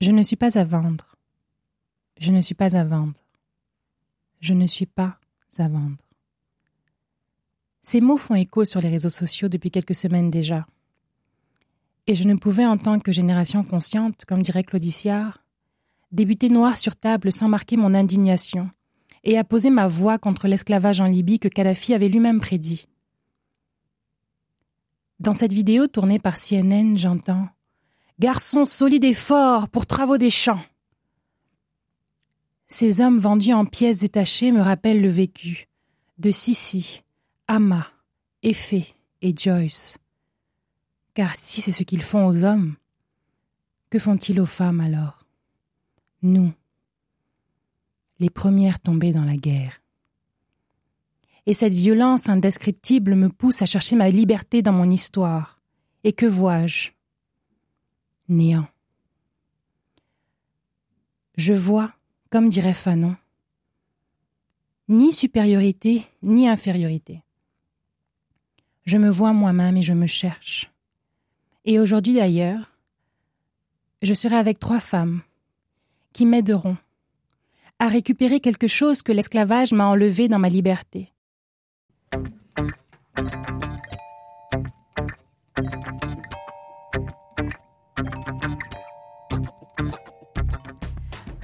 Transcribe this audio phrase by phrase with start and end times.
[0.00, 1.16] Je ne suis pas à vendre.
[2.18, 3.18] Je ne suis pas à vendre.
[4.40, 5.18] Je ne suis pas
[5.58, 5.96] à vendre.
[7.82, 10.66] Ces mots font écho sur les réseaux sociaux depuis quelques semaines déjà.
[12.06, 15.42] Et je ne pouvais, en tant que génération consciente, comme dirait Claudiciard,
[16.12, 18.70] débuter noir sur table sans marquer mon indignation
[19.24, 22.86] et apposer ma voix contre l'esclavage en Libye que Kadhafi avait lui-même prédit.
[25.20, 27.48] Dans cette vidéo tournée par CNN, j'entends
[28.18, 30.62] Garçon solide et fort pour travaux des champs.
[32.66, 35.66] Ces hommes vendus en pièces détachées me rappellent le vécu
[36.18, 37.02] de Sissi,
[37.46, 37.86] Ama,
[38.42, 38.86] Effet
[39.20, 39.98] et Joyce.
[41.12, 42.76] Car si c'est ce qu'ils font aux hommes,
[43.90, 45.26] que font-ils aux femmes alors?
[46.22, 46.52] Nous,
[48.18, 49.82] les premières tombées dans la guerre.
[51.44, 55.60] Et cette violence indescriptible me pousse à chercher ma liberté dans mon histoire.
[56.02, 56.95] Et que vois-je?
[58.28, 58.68] Néant.
[61.36, 61.92] Je vois,
[62.30, 63.16] comme dirait Fanon,
[64.88, 67.22] ni supériorité ni infériorité.
[68.84, 70.70] Je me vois moi-même et je me cherche.
[71.64, 72.72] Et aujourd'hui d'ailleurs,
[74.02, 75.22] je serai avec trois femmes
[76.12, 76.76] qui m'aideront
[77.78, 81.12] à récupérer quelque chose que l'esclavage m'a enlevé dans ma liberté.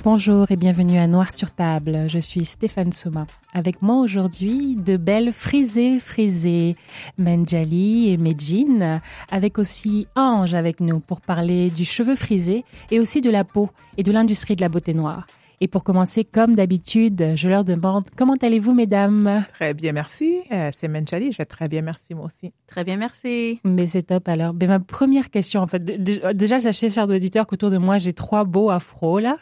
[0.05, 2.08] Bonjour et bienvenue à Noir sur table.
[2.08, 3.25] Je suis Stéphane Souma.
[3.55, 6.75] Avec moi aujourd'hui, de belles frisées frisées,
[7.19, 13.20] Menjali et Medjin, avec aussi Ange avec nous pour parler du cheveu frisé et aussi
[13.20, 15.25] de la peau et de l'industrie de la beauté noire.
[15.62, 19.44] Et pour commencer, comme d'habitude, je leur demande comment allez-vous, mesdames?
[19.55, 20.41] Très bien, merci.
[20.50, 22.52] Euh, c'est Menchali, je vais très bien, merci moi aussi.
[22.66, 23.60] Très bien, merci.
[23.62, 24.55] Mais c'est top alors.
[24.60, 28.42] Mais ma première question, en fait, déjà, sachez, chers auditeurs, qu'autour de moi, j'ai trois
[28.44, 29.36] beaux afros là.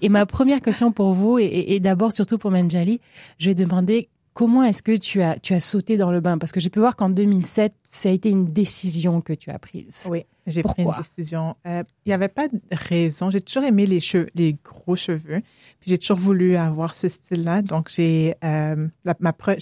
[0.00, 3.00] et ma première question pour vous, et, d'abord surtout pour Menjali,
[3.38, 6.38] je vais demander comment est-ce que tu as, tu as sauté dans le bain?
[6.38, 9.58] Parce que j'ai pu voir qu'en 2007, ça a été une décision que tu as
[9.58, 10.06] prise.
[10.10, 11.52] Oui, j'ai pris une décision.
[11.66, 13.30] Euh, il n'y avait pas de raison.
[13.30, 15.40] J'ai toujours aimé les cheveux, les gros cheveux.
[15.80, 17.62] Puis j'ai toujours voulu avoir ce style-là.
[17.62, 18.88] Donc j'ai euh,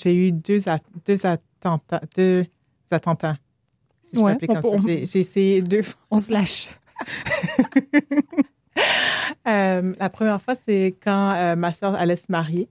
[0.05, 0.61] eu deux
[1.07, 2.47] deux attentats, deux
[2.91, 3.37] attentats.
[4.15, 4.39] ouais,
[4.87, 5.83] J'ai essayé deux.
[6.11, 6.69] On se lâche.
[9.49, 12.69] euh, la première fois, c'est quand euh, ma soeur allait se marier.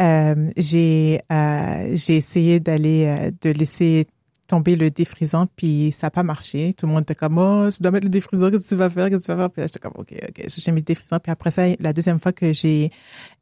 [0.00, 4.06] Euh, j'ai euh, j'ai essayé d'aller euh, de laisser
[4.48, 6.72] tomber le défrisant, puis ça n'a pas marché.
[6.72, 8.88] Tout le monde était comme, oh, tu dois mettre le défrisant, qu'est-ce que tu vas
[8.88, 9.50] faire, qu'est-ce que tu vas faire?
[9.50, 11.20] Puis là, j'étais comme, OK, OK, j'ai mis le défrisant.
[11.20, 12.90] Puis après ça, la deuxième fois que j'ai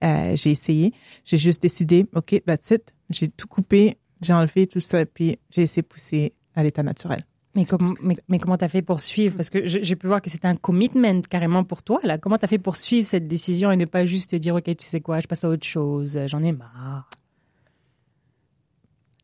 [0.02, 0.92] euh, j'ai essayé,
[1.24, 2.92] j'ai juste décidé, OK, that's it.
[3.08, 7.22] J'ai tout coupé, j'ai enlevé tout ça, puis j'ai essayé pousser à l'état naturel.
[7.56, 9.34] Mais, comment mais, mais, comment t'as fait pour suivre?
[9.34, 11.98] Parce que j'ai pu voir que c'était un commitment carrément pour toi.
[12.04, 14.76] Là, comment t'as fait pour suivre cette décision et ne pas juste te dire ok,
[14.76, 17.08] tu sais quoi, je passe à autre chose, j'en ai marre?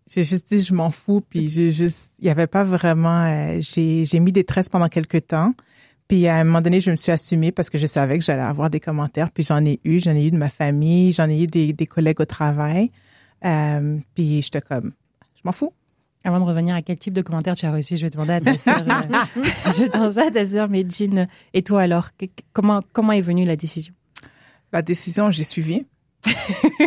[0.07, 3.25] J'ai juste dit je m'en fous, puis j'ai juste, il y avait pas vraiment.
[3.25, 5.55] Euh, j'ai j'ai mis des tresses pendant quelques temps,
[6.09, 8.43] puis à un moment donné je me suis assumée parce que je savais que j'allais
[8.43, 11.43] avoir des commentaires, puis j'en ai eu, j'en ai eu de ma famille, j'en ai
[11.43, 12.91] eu des, des collègues au travail,
[13.45, 14.93] euh, puis j'étais comme
[15.37, 15.73] je m'en fous.
[16.25, 18.41] Avant de revenir à quel type de commentaires tu as reçu, je vais demander à
[18.41, 18.83] ta sœur.
[18.83, 19.43] Euh,
[19.75, 21.27] je vais demander à ta sœur Medjin.
[21.53, 22.11] Et toi alors,
[22.53, 23.93] comment comment est venue la décision?
[24.73, 25.87] La décision, j'ai suivi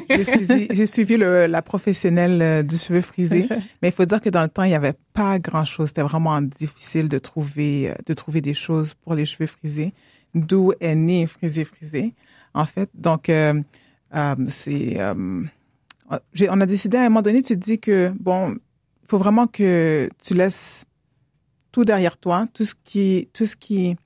[0.10, 3.48] j'ai suivi le, la professionnelle euh, du cheveu frisé,
[3.82, 5.90] mais il faut dire que dans le temps, il n'y avait pas grand-chose.
[5.90, 9.94] C'était vraiment difficile de trouver, euh, de trouver des choses pour les cheveux frisés,
[10.34, 12.14] d'où est né Frisé Frisé,
[12.54, 12.90] en fait.
[12.94, 13.62] Donc, euh,
[14.16, 15.00] euh, c'est...
[15.00, 15.44] Euh,
[16.50, 18.56] on a décidé à un moment donné, tu te dis que, bon,
[19.08, 20.86] faut vraiment que tu laisses
[21.72, 23.30] tout derrière toi, tout ce qui...
[23.34, 23.98] Tout ce qui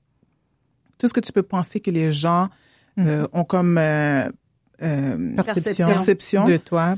[0.98, 2.50] tout ce que tu peux penser que les gens
[2.98, 3.24] mm.
[3.32, 3.78] ont comme
[4.82, 6.44] euh, perception.
[6.44, 6.96] de toi.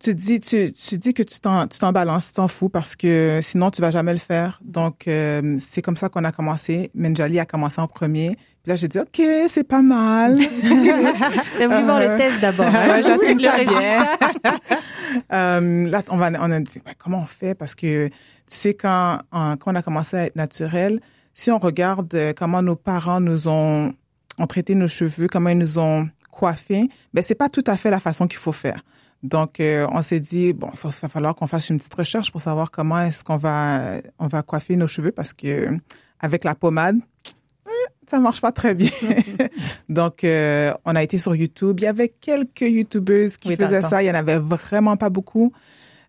[0.00, 2.94] Tu dis, tu, tu dis que tu t'en, tu t'en balances, tu t'en fous parce
[2.94, 4.60] que sinon tu vas jamais le faire.
[4.64, 6.90] Donc euh, c'est comme ça qu'on a commencé.
[6.94, 8.36] Menjali a commencé en premier.
[8.68, 10.36] Là j'ai dit ok, c'est pas mal.
[11.58, 12.66] T'as voulu voir le test d'abord.
[12.66, 12.88] Hein?
[12.88, 14.06] Ouais, j'assume ça bien.
[15.32, 17.54] euh, là on va, on a dit comment on fait?
[17.54, 18.12] Parce que tu
[18.46, 21.00] sais quand, quand on a commencé à être naturel,
[21.32, 23.94] si on regarde euh, comment nos parents nous ont,
[24.38, 27.90] ont traité nos cheveux, comment ils nous ont coiffer, ben c'est pas tout à fait
[27.90, 28.84] la façon qu'il faut faire.
[29.22, 32.42] Donc, euh, on s'est dit bon, il va falloir qu'on fasse une petite recherche pour
[32.42, 35.70] savoir comment est-ce qu'on va on va coiffer nos cheveux parce que
[36.20, 36.98] avec la pommade,
[38.08, 38.90] ça marche pas très bien.
[39.88, 41.78] Donc, euh, on a été sur YouTube.
[41.80, 44.02] Il y avait quelques YouTubeuses qui faisaient ça.
[44.02, 45.52] Il y en avait vraiment pas beaucoup.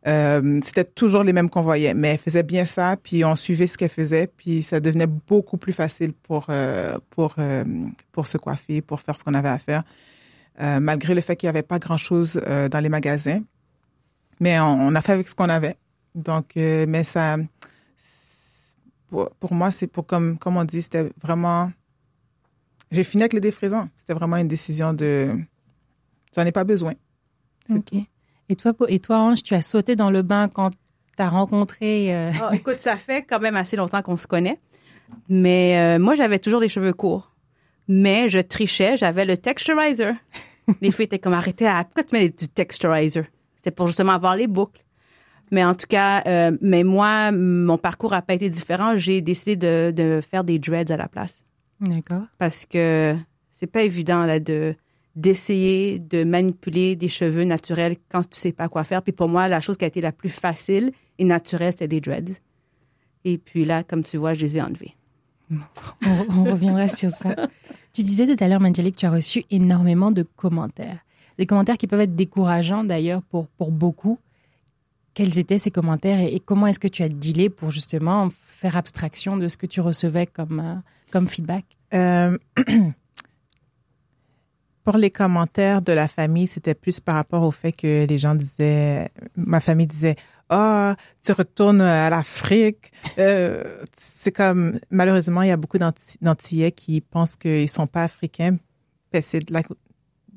[0.08, 3.68] Euh, c'était toujours les mêmes qu'on voyait, mais elle faisait bien ça, puis on suivait
[3.68, 7.66] ce qu'elle faisait, puis ça devenait beaucoup plus facile pour euh, pour euh,
[8.14, 9.84] pour se coiffer, pour faire ce qu'on avait à faire,
[10.62, 13.42] euh, malgré le fait qu'il n'y avait pas grand chose euh, dans les magasins.
[14.40, 15.76] Mais on, on, a fait avec ce qu'on avait.
[16.16, 17.36] Donc, euh, mais ça,
[19.10, 21.72] pour, pour moi, c'est pour comme comme on dit, c'était vraiment.
[22.92, 23.90] J'ai fini avec les défrisants.
[23.98, 25.38] C'était vraiment une décision de.
[26.36, 26.94] J'en ai pas besoin.
[27.70, 27.86] Ok.
[27.86, 28.06] Tout.
[28.50, 32.16] Et toi, et toi, Ange, tu as sauté dans le bain quand tu as rencontré.
[32.16, 32.32] Euh...
[32.42, 34.58] Oh, écoute, ça fait quand même assez longtemps qu'on se connaît.
[35.28, 37.32] Mais euh, moi, j'avais toujours des cheveux courts.
[37.88, 40.14] Mais je trichais, j'avais le texturizer.
[40.82, 41.84] les filles étaient comme arrêtées à.
[41.84, 43.24] Pourquoi tu mets du texturizer?
[43.56, 44.84] C'était pour justement avoir les boucles.
[45.52, 48.96] Mais en tout cas, euh, mais moi, mon parcours a pas été différent.
[48.96, 51.44] J'ai décidé de, de faire des dreads à la place.
[51.82, 52.24] D'accord.
[52.38, 53.16] Parce que
[53.52, 54.76] c'est pas évident là de
[55.16, 59.02] d'essayer de manipuler des cheveux naturels quand tu sais pas quoi faire.
[59.02, 62.00] Puis pour moi, la chose qui a été la plus facile et naturelle, c'était des
[62.00, 62.38] dreads.
[63.26, 64.96] Et puis là, comme tu vois, je les ai enlevés.
[65.52, 65.58] On,
[66.38, 67.36] on reviendra sur ça.
[67.92, 71.00] Tu disais tout à l'heure, Manjali, que tu as reçu énormément de commentaires.
[71.40, 74.20] Des commentaires qui peuvent être décourageants d'ailleurs pour, pour beaucoup.
[75.20, 79.36] Quels étaient ces commentaires et, comment est-ce que tu as dealé pour justement faire abstraction
[79.36, 80.76] de ce que tu recevais comme, euh,
[81.12, 81.66] comme feedback?
[81.94, 82.38] Euh,
[84.86, 88.34] pour les commentaires de la famille, c'était plus par rapport au fait que les gens
[88.34, 90.16] disaient, ma famille disait,
[90.48, 92.94] ah, oh, tu retournes à l'Afrique.
[93.18, 95.80] Euh, c'est comme, malheureusement, il y a beaucoup
[96.22, 98.56] d'Antillais qui pensent qu'ils sont pas africains.
[99.22, 99.64] C'est de là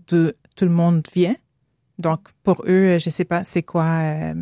[0.08, 1.37] de tout le monde vient.
[2.00, 4.35] Donc, pour eux, je sais pas c'est quoi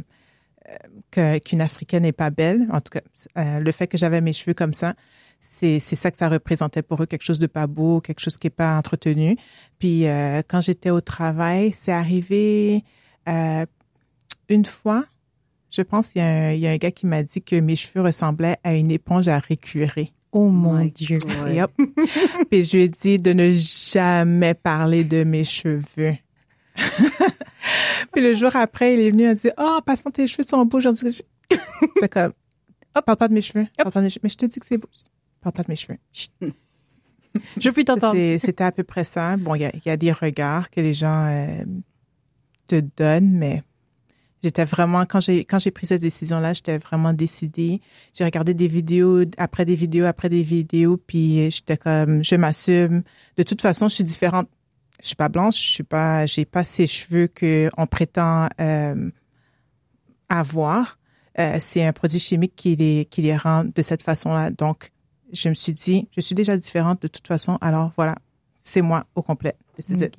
[1.11, 2.67] que, qu'une Africaine n'est pas belle.
[2.71, 3.01] En tout cas,
[3.39, 4.95] euh, le fait que j'avais mes cheveux comme ça,
[5.41, 8.37] c'est c'est ça que ça représentait pour eux quelque chose de pas beau quelque chose
[8.37, 9.37] qui est pas entretenu
[9.79, 12.85] puis euh, quand j'étais au travail c'est arrivé
[13.27, 13.65] euh,
[14.51, 15.07] une fois
[15.71, 17.57] je pense il y, a un, il y a un gars qui m'a dit que
[17.59, 21.19] mes cheveux ressemblaient à une éponge à récurer Oh mon Dieu.
[21.49, 21.73] Yep.
[22.51, 26.13] Puis je lui ai dit de ne jamais parler de mes cheveux.
[28.13, 30.65] Puis le jour après, il est venu et a dit Oh, passant tes cheveux sont
[30.65, 31.23] beaux aujourd'hui.
[31.51, 32.33] J'étais comme
[32.97, 33.67] Oh, parle pas de mes cheveux.
[33.77, 34.21] Parle pas de mes cheveux.
[34.25, 34.89] Mais je te dis que c'est beau
[35.41, 35.99] parle pas de mes cheveux.
[37.61, 38.19] je puis t'entendre.
[38.39, 39.37] C'était à peu près ça.
[39.37, 41.65] Bon, il y, y a, des regards que les gens euh,
[42.67, 43.63] te donnent, mais
[44.43, 47.81] j'étais vraiment quand j'ai quand j'ai pris cette décision là, j'étais vraiment décidée.
[48.13, 53.03] J'ai regardé des vidéos après des vidéos après des vidéos, puis j'étais comme je m'assume.
[53.37, 54.49] De toute façon, je suis différente.
[55.03, 59.11] Je suis pas blanche, je suis pas, j'ai pas ces cheveux que on prétend euh,
[60.29, 60.99] avoir.
[61.39, 64.51] Euh, c'est un produit chimique qui les qui les rend de cette façon-là.
[64.51, 64.91] Donc
[65.33, 68.17] je me suis dit, je suis déjà différente de toute façon, alors voilà,
[68.59, 69.55] c'est moi au complet.
[69.79, 70.11] Okay.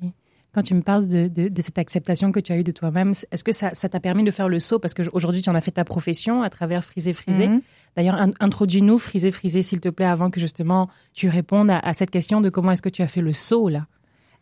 [0.52, 3.14] Quand tu me parles de, de, de, cette acceptation que tu as eue de toi-même,
[3.30, 4.78] est-ce que ça t'a permis de faire le saut?
[4.78, 7.48] Parce qu'aujourd'hui, tu en as fait ta profession à travers Frisé Frisé.
[7.48, 7.62] Mm -hmm.
[7.96, 12.10] D'ailleurs, introduis-nous Frisé Frisé, s'il te plaît, avant que justement tu répondes à, à cette
[12.10, 13.86] question de comment est-ce que tu as fait le saut là?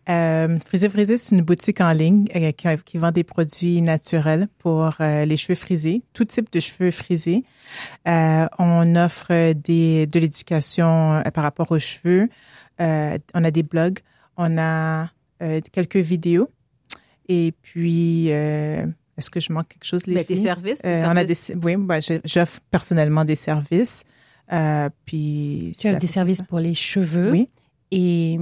[0.09, 4.49] Euh, Frisé Frisé, c'est une boutique en ligne euh, qui, qui, vend des produits naturels
[4.59, 7.43] pour euh, les cheveux frisés, tout type de cheveux frisés.
[8.09, 12.29] Euh, on offre des, de l'éducation euh, par rapport aux cheveux.
[12.81, 13.99] Euh, on a des blogs,
[14.37, 15.11] on a
[15.73, 16.51] quelques vidéos.
[17.29, 20.37] Et puis, est-ce que je manque quelque chose, les ben, filles?
[20.37, 20.83] Des services?
[20.83, 21.07] Des services.
[21.07, 24.03] On a des, oui, ben, j'offre personnellement des services.
[25.05, 27.31] puis tu as des services pour les cheveux.
[27.31, 27.49] Oui.
[27.93, 28.39] Et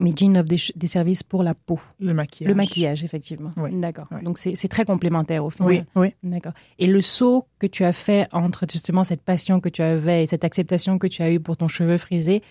[0.00, 1.80] mais Jean offre des, des, services pour la peau.
[1.98, 2.48] Le maquillage.
[2.48, 3.50] Le maquillage, effectivement.
[3.56, 3.70] Oui.
[3.74, 4.06] D'accord.
[4.12, 4.22] Oui.
[4.22, 5.68] Donc, c'est très complémentaire au final.
[5.68, 6.14] Oui, oui.
[6.22, 6.52] D'accord.
[6.78, 10.26] Et le saut que tu as fait entre justement cette passion que tu avais et
[10.26, 12.42] cette acceptation que tu as eue pour ton cheveu frisé,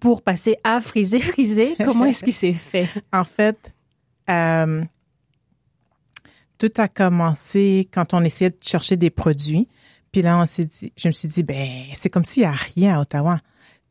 [0.00, 2.88] pour passer à friser, friser, comment est-ce qu'il s'est fait?
[3.12, 3.72] En fait,
[4.28, 4.84] euh,
[6.58, 9.68] tout a commencé quand on essayait de chercher des produits.
[10.10, 12.52] Puis là, on s'est dit, je me suis dit, ben, c'est comme s'il n'y a
[12.52, 13.38] rien à Ottawa.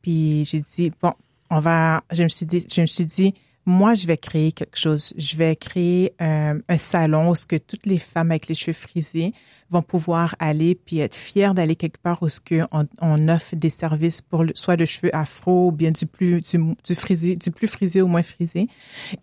[0.01, 1.13] Puis j'ai dit, bon,
[1.49, 3.33] on va, je me suis dit, je me suis dit,
[3.65, 5.13] moi, je vais créer quelque chose.
[5.17, 8.73] Je vais créer euh, un salon où ce que toutes les femmes avec les cheveux
[8.73, 9.33] frisés
[9.71, 13.71] vont pouvoir aller puis être fières d'aller quelque part où ce que on, offre des
[13.71, 17.49] services pour le, soit le cheveu afro ou bien du plus du, du frisé, du
[17.49, 18.67] plus frisé au moins frisé.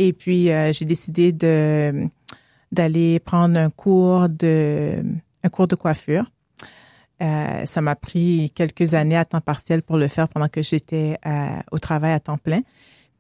[0.01, 2.09] Et puis euh, j'ai décidé de
[2.73, 5.05] d'aller prendre un cours de
[5.45, 6.25] un cours de coiffure.
[7.23, 11.19] Euh, ça m'a pris quelques années à temps partiel pour le faire pendant que j'étais
[11.25, 12.63] euh, au travail à temps plein.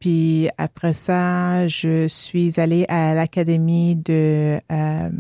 [0.01, 5.11] Puis après ça, je suis allée à l'académie de euh,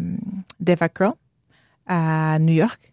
[0.58, 0.88] d'Eva
[1.86, 2.92] à New York.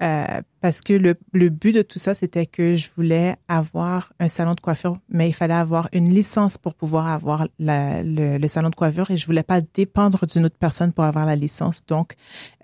[0.00, 4.28] Euh, parce que le, le but de tout ça, c'était que je voulais avoir un
[4.28, 8.70] salon de coiffure, mais il fallait avoir une licence pour pouvoir avoir le, le, salon
[8.70, 11.82] de coiffure et je voulais pas dépendre d'une autre personne pour avoir la licence.
[11.86, 12.14] Donc,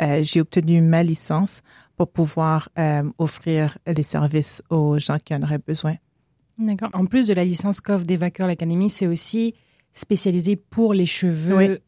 [0.00, 1.62] euh, j'ai obtenu ma licence
[1.96, 5.96] pour pouvoir euh, offrir les services aux gens qui en auraient besoin.
[6.58, 6.90] D'accord.
[6.92, 9.54] En plus de la licence COF d'Eva l'Académie, c'est aussi
[9.92, 11.78] spécialisé pour les cheveux oui.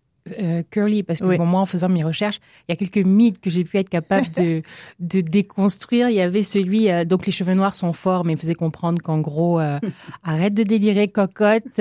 [0.40, 1.38] Euh, curly parce que oui.
[1.38, 4.28] moi en faisant mes recherches il y a quelques mythes que j'ai pu être capable
[4.32, 4.62] de
[4.98, 8.56] de déconstruire il y avait celui euh, donc les cheveux noirs sont forts mais faisait
[8.56, 9.78] comprendre qu'en gros euh,
[10.24, 11.80] arrête de délirer cocotte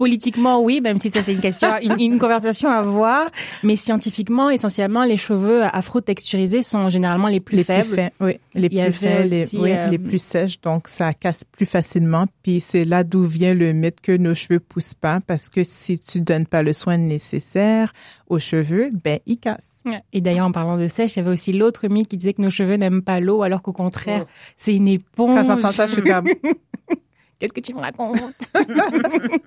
[0.00, 3.28] Politiquement, oui, même si ça c'est une question, une, une, conversation à avoir.
[3.62, 7.86] Mais scientifiquement, essentiellement, les cheveux afro-texturisés sont généralement les plus les faibles.
[7.86, 11.44] Plus fins, oui, les plus fins, les, aussi, oui, les plus sèches, donc ça casse
[11.44, 12.24] plus facilement.
[12.42, 15.98] Puis c'est là d'où vient le mythe que nos cheveux poussent pas, parce que si
[15.98, 17.92] tu donnes pas le soin nécessaire
[18.28, 19.82] aux cheveux, ben ils cassent.
[20.12, 22.42] Et d'ailleurs, en parlant de sèche, il y avait aussi l'autre mythe qui disait que
[22.42, 24.30] nos cheveux n'aiment pas l'eau, alors qu'au contraire, oh.
[24.56, 25.36] c'est une éponge.
[25.36, 26.28] Quand j'entends ça, je suis comme.
[27.40, 28.52] Qu'est-ce que tu me racontes?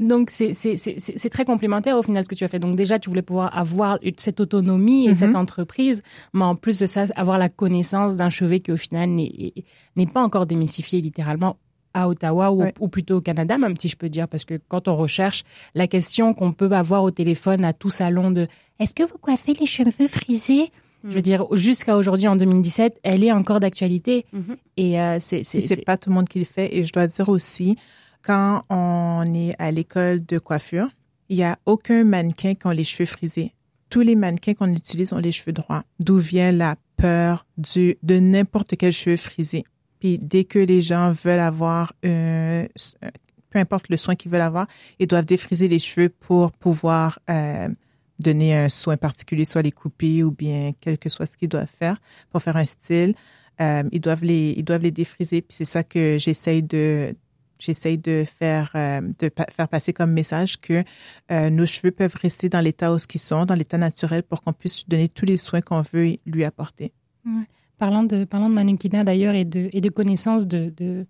[0.00, 2.58] Donc c'est c'est c'est très complémentaire au final ce que tu as fait.
[2.58, 5.14] Donc déjà tu voulais pouvoir avoir cette autonomie et mm -hmm.
[5.14, 9.10] cette entreprise, mais en plus de ça avoir la connaissance d'un chevet qui au final
[9.10, 11.58] n'est pas encore démystifié littéralement
[11.94, 12.74] à Ottawa ou, ouais.
[12.80, 15.86] ou, plutôt au Canada, même si je peux dire, parce que quand on recherche la
[15.86, 18.46] question qu'on peut avoir au téléphone à tout salon de
[18.80, 20.70] est-ce que vous coiffez les cheveux frisés?
[21.06, 24.24] Je veux dire, jusqu'à aujourd'hui, en 2017, elle est encore d'actualité.
[24.32, 24.56] Mm -hmm.
[24.78, 26.74] Et euh, c'est c'est pas tout le monde qui le fait.
[26.76, 27.76] Et je dois dire aussi,
[28.22, 30.88] quand on est à l'école de coiffure,
[31.28, 33.52] il y a aucun mannequin qui a les cheveux frisés.
[33.90, 35.84] Tous les mannequins qu'on utilise ont les cheveux droits.
[36.04, 39.64] D'où vient la peur du de n'importe quel cheveu frisé.
[40.04, 44.66] Puis dès que les gens veulent avoir peu importe le soin qu'ils veulent avoir,
[44.98, 47.70] ils doivent défriser les cheveux pour pouvoir euh,
[48.18, 51.74] donner un soin particulier, soit les couper ou bien quel que soit ce qu'ils doivent
[51.74, 53.14] faire pour faire un style.
[53.62, 55.40] Euh, ils doivent les ils doivent les défriser.
[55.40, 57.16] Puis c'est ça que j'essaye de
[57.58, 60.84] j'essaye de faire euh, de faire passer comme message que
[61.48, 64.86] nos cheveux peuvent rester dans l'état où ils sont, dans l'état naturel, pour qu'on puisse
[64.86, 66.92] donner tous les soins qu'on veut lui apporter.
[67.24, 67.46] Ouais.
[67.78, 71.06] Parlant de parlant de mannequinat d'ailleurs et de et de connaissance de de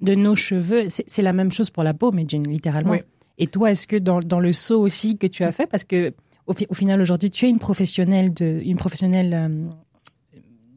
[0.00, 2.92] de nos cheveux, c'est la même chose pour la peau, mais littéralement.
[2.92, 2.98] Oui.
[3.38, 6.12] Et toi, est-ce que dans dans le saut aussi que tu as fait, parce que
[6.46, 9.64] au, au final aujourd'hui tu es une professionnelle de une professionnelle euh,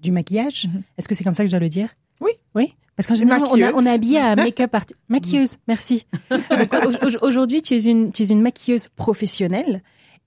[0.02, 0.68] du maquillage.
[0.68, 0.84] Mm -hmm.
[0.98, 1.90] Est-ce que c'est comme ça que je dois le dire?
[2.20, 2.32] Oui.
[2.56, 2.74] Oui.
[2.96, 5.00] Parce qu'en général, on a, on a habillé à make-up artist.
[5.10, 6.06] Maquilleuse, merci.
[7.22, 9.82] Aujourd'hui, tu es une, tu es une maquilleuse professionnelle.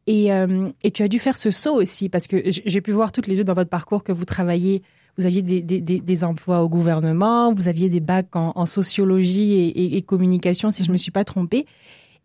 [0.07, 3.11] Et, euh, et tu as dû faire ce saut aussi, parce que j'ai pu voir
[3.11, 4.83] toutes les deux dans votre parcours que vous travaillez,
[5.17, 8.67] vous aviez des, des, des, des emplois au gouvernement, vous aviez des bacs en, en
[8.67, 11.67] sociologie et, et, et, communication, si je me suis pas trompée.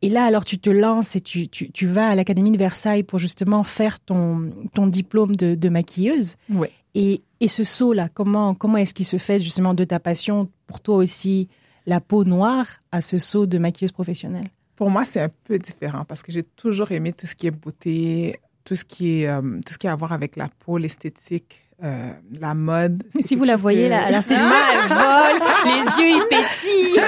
[0.02, 3.04] Et là, alors, tu te lances et tu, tu, tu vas à l'Académie de Versailles
[3.04, 6.36] pour justement faire ton, ton diplôme de, de maquilleuse.
[6.50, 6.68] Oui.
[6.96, 10.82] Et, et ce saut-là, comment, comment est-ce qu'il se fait justement de ta passion, pour
[10.82, 11.48] toi aussi,
[11.86, 14.48] la peau noire, à ce saut de maquilleuse professionnelle?
[14.80, 17.52] Pour moi, c'est un peu différent parce que j'ai toujours aimé tout ce qui est
[17.52, 21.69] beauté, tout ce qui est, euh, tout a à voir avec la peau, l'esthétique.
[21.82, 22.10] Euh,
[22.42, 23.04] la mode.
[23.16, 23.90] Mais si vous la voyez, que...
[23.90, 27.00] là, là c'est elle vole, les yeux, ils pétillent.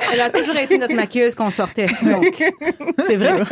[0.12, 2.42] elle a toujours été notre maquilleuse quand on sortait, donc
[3.06, 3.42] c'est vrai.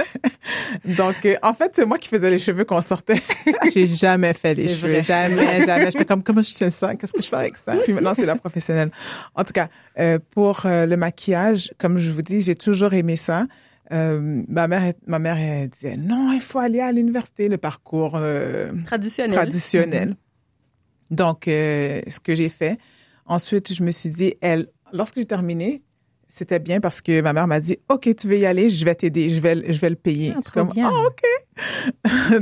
[0.86, 3.20] donc, euh, en fait, c'est moi qui faisais les cheveux quand on sortait.
[3.74, 5.02] J'ai jamais fait les cheveux, vrai.
[5.02, 5.90] jamais, jamais.
[5.90, 6.94] J'étais comme, comment je tiens ça?
[6.94, 7.74] Qu'est-ce que je fais avec ça?
[7.76, 8.90] Puis maintenant, c'est la professionnelle.
[9.34, 9.68] En tout cas,
[9.98, 13.44] euh, pour le maquillage, comme je vous dis, j'ai toujours aimé ça.
[13.92, 18.14] Euh, ma mère, ma mère elle disait non, il faut aller à l'université, le parcours
[18.16, 19.34] euh, traditionnel.
[19.34, 20.08] traditionnel.
[20.08, 21.16] Mm -hmm.
[21.16, 22.78] Donc, euh, ce que j'ai fait.
[23.26, 25.82] Ensuite, je me suis dit, elle, lorsque j'ai terminé,
[26.28, 28.94] c'était bien parce que ma mère m'a dit, ok, tu veux y aller, je vais
[28.94, 30.32] t'aider, je vais, je vais le payer.
[30.36, 30.90] Ah, trop Comme, bien.
[30.92, 31.22] Oh, ok.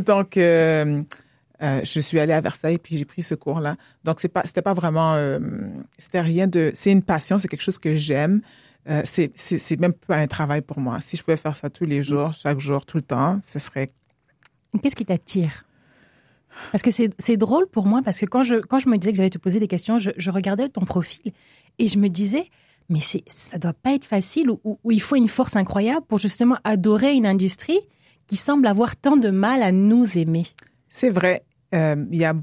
[0.10, 3.76] Donc, je suis allée à Versailles puis j'ai pris ce cours-là.
[4.04, 5.10] Donc, c'est pas, c'était pas vraiment,
[5.98, 8.40] c'était rien de, c'est une passion, c'est quelque chose que j'aime.
[8.88, 11.00] Euh, c'est même pas un travail pour moi.
[11.00, 13.90] Si je pouvais faire ça tous les jours, chaque jour, tout le temps, ce serait.
[14.82, 15.64] Qu'est-ce qui t'attire?
[16.70, 19.16] Parce que c'est drôle pour moi, parce que quand je, quand je me disais que
[19.16, 21.32] j'allais te poser des questions, je, je, regardais ton profil
[21.78, 22.48] et je me disais,
[22.88, 26.56] mais ça doit pas être facile ou, ou, il faut une force incroyable pour justement
[26.62, 27.80] adorer une industrie
[28.26, 30.46] qui semble avoir tant de mal à nous aimer.
[30.88, 31.44] C'est vrai.
[31.74, 32.34] Euh, il y a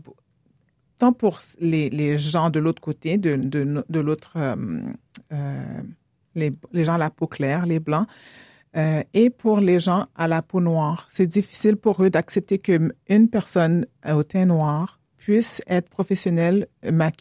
[0.98, 4.34] tant pour les, les gens de l'autre côté, de, de, de l'autre.
[5.32, 5.82] Euh,
[6.36, 8.08] les, les, gens à la peau claire, les blancs,
[8.78, 11.08] euh, et pour les gens à la peau noire.
[11.10, 16.68] C'est difficile pour eux d'accepter qu'une personne au teint noir puisse être professionnelle,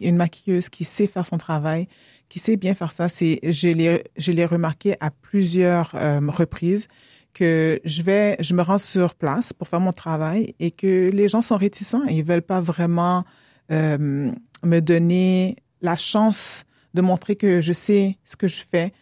[0.01, 1.87] une maquilleuse qui sait faire son travail,
[2.31, 3.11] qui sait bien faire ça.
[3.11, 6.89] C'est, je l'ai, je l'ai remarqué à plusieurs euh, reprises
[7.35, 11.29] que je vais, je me rends sur place pour faire mon travail et que les
[11.29, 12.03] gens sont réticents.
[12.09, 13.25] Ils veulent pas vraiment
[13.71, 14.33] euh,
[14.65, 16.65] me donner la chance
[16.95, 18.93] de montrer que je sais ce que je fais.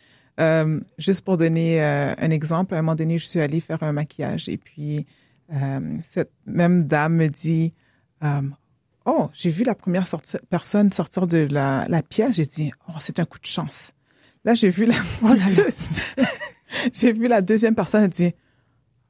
[0.40, 3.82] Euh, juste pour donner euh, un exemple, à un moment donné, je suis allée faire
[3.82, 5.04] un maquillage et puis
[5.52, 7.74] euh, cette même dame me dit
[8.22, 8.42] euh,
[9.04, 12.36] Oh, j'ai vu la première sorti- personne sortir de la, la pièce.
[12.36, 13.92] J'ai dit Oh, c'est un coup de chance.
[14.44, 15.44] Là, j'ai vu la, Oh là là.
[15.46, 16.26] deuxième-
[16.92, 18.32] j'ai vu la deuxième personne elle dit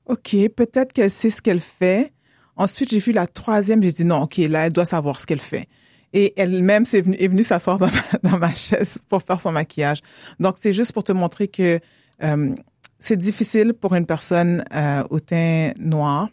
[0.07, 2.13] OK, peut-être qu'elle sait ce qu'elle fait.
[2.57, 5.41] Ensuite, j'ai vu la troisième, j'ai dit non, OK, là, elle doit savoir ce qu'elle
[5.41, 5.69] fait.
[6.13, 10.01] Et elle-même est venue s'asseoir dans ma, chaise pour faire son maquillage.
[10.41, 11.81] Donc, c'est juste pour te montrer que
[12.23, 12.55] euh,
[12.99, 16.29] c'est difficile pour une personne euh, au teint noir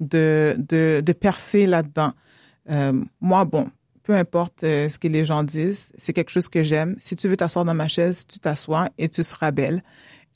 [0.00, 2.12] de, de, percer là-dedans.
[2.68, 3.70] Euh, moi, bon,
[4.02, 6.96] peu importe ce que les gens disent, c'est quelque chose que j'aime.
[7.00, 9.82] Si tu veux t'asseoir dans ma chaise, tu t'assois et tu seras belle.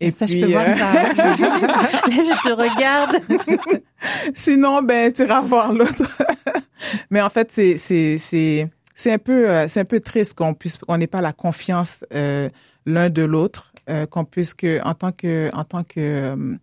[0.01, 0.93] Et ça, je peux voir euh, ça.
[1.13, 3.83] Là, je te regarde.
[4.35, 6.23] Sinon, ben, tu iras voir l'autre.
[7.11, 10.55] Mais en fait, c'est, c'est, c'est, c'est un peu, euh, c'est un peu triste qu'on
[10.55, 12.49] puisse, qu'on n'ait pas la confiance euh,
[12.87, 16.59] l'un de l'autre, euh, qu'on puisse que, en tant que, en tant que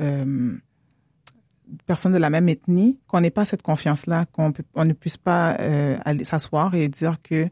[0.00, 0.56] euh,
[1.86, 5.56] personne de la même ethnie, qu'on n'ait pas cette confiance-là, qu'on on ne puisse pas
[5.60, 7.48] euh, aller s'asseoir et dire que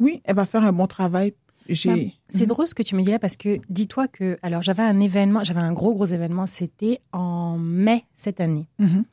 [0.00, 1.34] oui, elle va faire un bon travail.
[1.68, 4.82] J'ai, C'est drôle ce que tu me dis là parce que dis-toi que alors j'avais
[4.82, 8.66] un événement, j'avais un gros gros événement, c'était en mai cette année.
[8.78, 9.04] Mhm.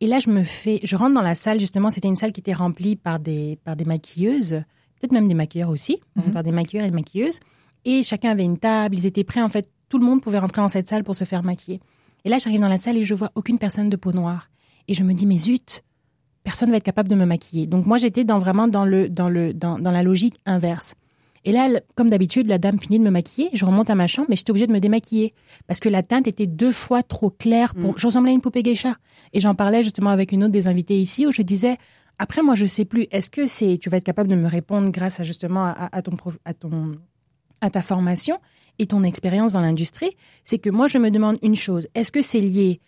[0.00, 2.40] Et là je me fais, je rentre dans la salle justement, c'était une salle qui
[2.40, 4.62] était remplie par des par des maquilleuses,
[5.00, 6.32] peut-être même des maquilleurs aussi, Mhm.
[6.32, 7.40] par des maquilleurs et des maquilleuses.
[7.84, 10.62] Et chacun avait une table, ils étaient prêts en fait, tout le monde pouvait rentrer
[10.62, 11.80] dans cette salle pour se faire maquiller.
[12.24, 14.48] Et là j'arrive dans la salle et je vois aucune personne de peau noire.
[14.86, 15.82] Et je me dis mais zut,
[16.44, 17.66] personne va être capable de me maquiller.
[17.66, 20.94] Donc moi j'étais dans vraiment dans le dans le dans, dans la logique inverse.
[21.44, 23.48] Et là, comme d'habitude, la dame finit de me maquiller.
[23.54, 25.32] Je remonte à ma chambre, mais j'étais obligée de me démaquiller
[25.66, 27.74] parce que la teinte était deux fois trop claire.
[27.74, 27.96] Pour...
[27.96, 28.96] Je ressemblais à une poupée geisha.
[29.32, 31.78] Et j'en parlais justement avec une autre des invités ici où je disais,
[32.18, 33.06] après moi je sais plus.
[33.10, 36.02] Est-ce que c'est, tu vas être capable de me répondre grâce à justement à, à
[36.02, 36.92] ton prof- à ton
[37.62, 38.38] à ta formation
[38.78, 41.88] et ton expérience dans l'industrie, c'est que moi je me demande une chose.
[41.94, 42.80] Est-ce que c'est lié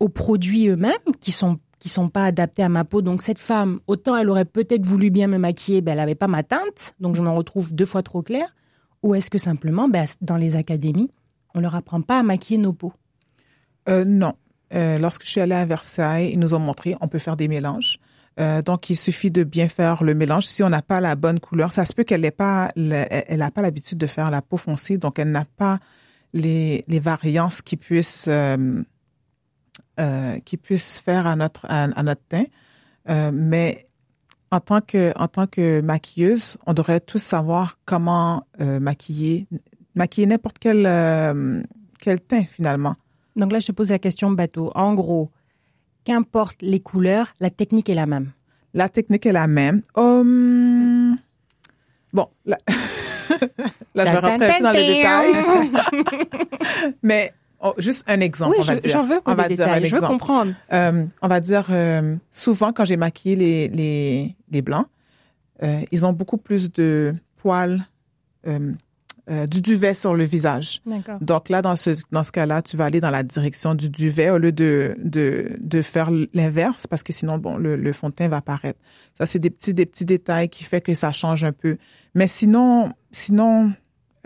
[0.00, 3.02] aux produits eux-mêmes qui sont qui sont pas adaptés à ma peau.
[3.02, 6.28] Donc cette femme, autant elle aurait peut-être voulu bien me maquiller, ben elle avait pas
[6.28, 8.54] ma teinte, donc je me retrouve deux fois trop claire.
[9.02, 11.12] Ou est-ce que simplement, ben, dans les académies,
[11.54, 12.92] on leur apprend pas à maquiller nos peaux?
[13.88, 14.34] Euh, non.
[14.74, 17.46] Euh, lorsque je suis allée à Versailles, ils nous ont montré on peut faire des
[17.46, 18.00] mélanges.
[18.40, 20.44] Euh, donc, il suffit de bien faire le mélange.
[20.44, 23.46] Si on n'a pas la bonne couleur, ça se peut qu'elle n'ait pas, le- elle
[23.54, 25.78] pas l'habitude de faire la peau foncée, donc elle n'a pas
[26.34, 28.28] les, les variances qui puissent,
[29.98, 32.44] euh, qui puissent faire à notre, à, à notre teint.
[33.08, 33.86] Euh, mais
[34.50, 39.46] en tant que, en tant que maquilleuse, on devrait tous savoir comment euh, maquiller,
[39.94, 40.82] maquiller n'importe quel,
[41.98, 42.96] quel teint finalement.
[43.36, 44.70] Donc là, je te pose la question bateau.
[44.74, 45.30] En gros,
[46.04, 48.32] qu'importe les couleurs, la technique est la même.
[48.74, 49.82] La technique est la même.
[49.94, 51.16] Hum,
[52.12, 52.58] bon, là,
[53.94, 55.34] là je vais rentrer un peu dans les détails.
[57.02, 57.32] Mais
[57.68, 58.90] oh, juste un exemple, Oui, on va je- dire.
[58.92, 59.74] j'en veux on pour va des dire un.
[59.76, 60.06] Je veux exemple.
[60.08, 60.52] comprendre.
[60.72, 64.86] Euh, on va dire, euh, souvent quand j'ai maquillé les, les, les blancs,
[65.62, 67.80] euh, ils ont beaucoup plus de poils,
[68.46, 68.72] euh,
[69.28, 70.80] euh, du duvet sur le visage.
[70.86, 71.18] D'accord.
[71.20, 74.30] Donc là, dans ce, dans ce cas-là, tu vas aller dans la direction du duvet
[74.30, 78.14] au lieu de, de, de faire l'inverse parce que sinon, bon, le, le fond de
[78.14, 78.78] teint va apparaître.
[79.18, 81.76] Ça, c'est des petits, des petits détails qui fait que ça change un peu.
[82.14, 83.72] Mais sinon, sinon,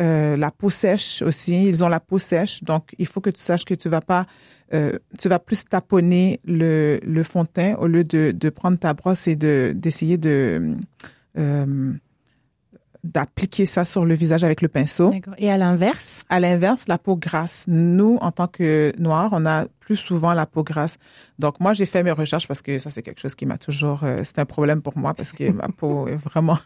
[0.01, 2.63] euh, la peau sèche aussi, ils ont la peau sèche.
[2.65, 4.27] Donc, il faut que tu saches que tu vas pas,
[4.73, 8.79] euh, tu vas plus taponner le, le fond de teint au lieu de, de prendre
[8.79, 10.77] ta brosse et de, d'essayer de,
[11.39, 11.93] euh,
[13.05, 15.13] d'appliquer ça sur le visage avec le pinceau.
[15.39, 17.65] Et à l'inverse, À l'inverse, la peau grasse.
[17.67, 20.97] Nous, en tant que noirs, on a plus souvent la peau grasse.
[21.39, 24.05] Donc, moi, j'ai fait mes recherches parce que ça, c'est quelque chose qui m'a toujours...
[24.05, 26.59] euh, c'est un problème pour moi parce que ma peau est vraiment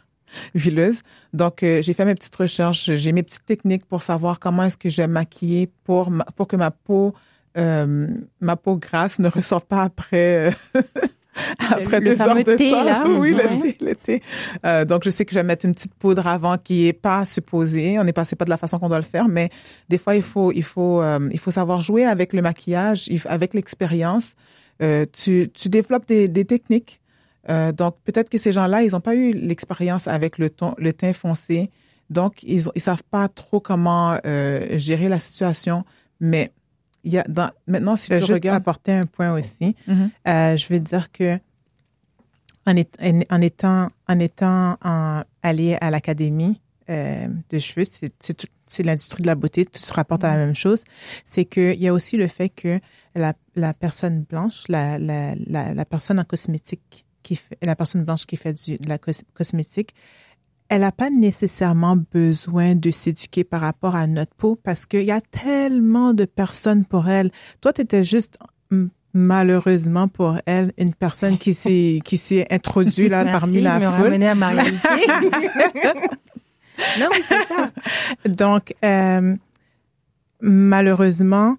[0.55, 1.03] huileuse.
[1.33, 2.93] Donc, euh, j'ai fait mes petites recherches.
[2.95, 6.47] J'ai mes petites techniques pour savoir comment est-ce que je vais maquiller pour, ma- pour
[6.49, 7.15] que ma peau...
[7.57, 8.09] euh,
[8.41, 10.51] ma peau grasse ne ressorte pas après...
[10.75, 10.81] euh,
[11.59, 12.83] après Le deux heures de thé, temps.
[12.85, 13.05] là.
[13.07, 13.57] Oui, Ouais.
[13.57, 14.23] le thé, le thé.
[14.65, 17.25] Euh, donc, je sais que je vais mettre une petite poudre avant qui est pas
[17.27, 17.99] supposée.
[17.99, 19.51] On n'est pas, c'est pas de la façon qu'on doit le faire, mais
[19.89, 23.21] des fois, il faut, il faut, euh, il faut savoir jouer avec le maquillage, il-
[23.27, 24.35] avec l'expérience.
[24.83, 27.01] Euh, tu, tu développes des, des techniques.
[27.51, 30.93] Euh, donc, peut-être que ces gens-là, ils n'ont pas eu l'expérience avec le ton, le
[30.93, 31.71] teint foncé.
[32.11, 35.85] Donc, ils, ils savent pas trop comment euh, gérer la situation.
[36.21, 36.53] Mais
[37.03, 39.75] il y a dans, maintenant, si Je vais tu juste regardes, apporter un point aussi.
[39.87, 40.11] Mhm.
[40.29, 41.39] Euh, je veux dire que
[42.67, 48.83] en, est- en- en étant en étant en- allé à l'académie, euh, de cheveux, c'est-
[48.83, 50.83] l'industrie de la beauté, tout se rapporte à la même chose.
[51.25, 52.81] C'est qu'il y a aussi le fait que
[53.15, 58.05] la, la personne blanche, la, la, la, la personne en cosmétique, qui fait, la personne
[58.05, 59.95] blanche qui fait du, de la cos- cosmétique,
[60.69, 65.11] elle n'a pas nécessairement besoin de s'éduquer par rapport à notre peau parce qu'il y
[65.11, 67.31] a tellement de personnes pour elle.
[67.61, 68.39] Toi, tu étais juste
[69.13, 73.85] malheureusement pour elle une personne qui s'est qui s'est introduite là parmi Merci la de
[73.85, 74.23] me foule.
[74.25, 74.53] à ma
[77.01, 77.71] non, c'est ça.
[78.27, 79.37] Donc, euh,
[80.41, 81.57] malheureusement,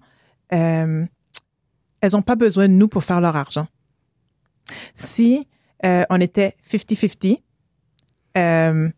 [0.52, 1.04] euh,
[2.00, 3.66] elles n'ont pas besoin de nous pour faire leur argent.
[4.94, 5.46] Si
[5.84, 7.38] euh, on était 50-50,
[8.38, 8.88] euh,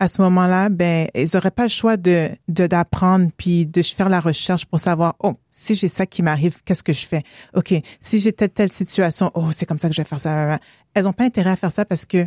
[0.00, 4.08] à ce moment-là, ben, ils n'auraient pas le choix de de- d'apprendre puis de faire
[4.08, 7.22] la recherche pour savoir, oh, si j'ai ça qui m'arrive, qu'est-ce que je fais?
[7.54, 10.58] OK, si j'ai telle, telle situation, oh, c'est comme ça que je vais faire ça.
[10.94, 12.26] Elles n'ont pas intérêt à faire ça parce que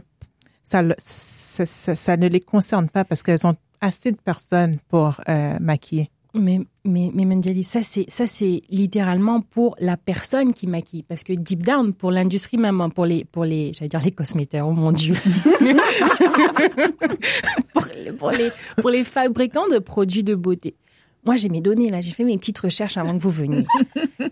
[0.63, 5.57] ça, ça, ça ne les concerne pas parce qu'elles ont assez de personnes pour euh,
[5.59, 6.09] maquiller.
[6.33, 11.03] Mais, mais, mais Manjali, ça c'est, ça c'est littéralement pour la personne qui maquille.
[11.03, 14.11] Parce que deep down, pour l'industrie même, hein, pour les, pour les, j'allais dire les
[14.11, 15.13] cosméteurs, oh mon dieu.
[17.73, 20.75] pour, les, pour les, pour les fabricants de produits de beauté.
[21.25, 23.65] Moi, j'ai mes données là, j'ai fait mes petites recherches avant que vous veniez.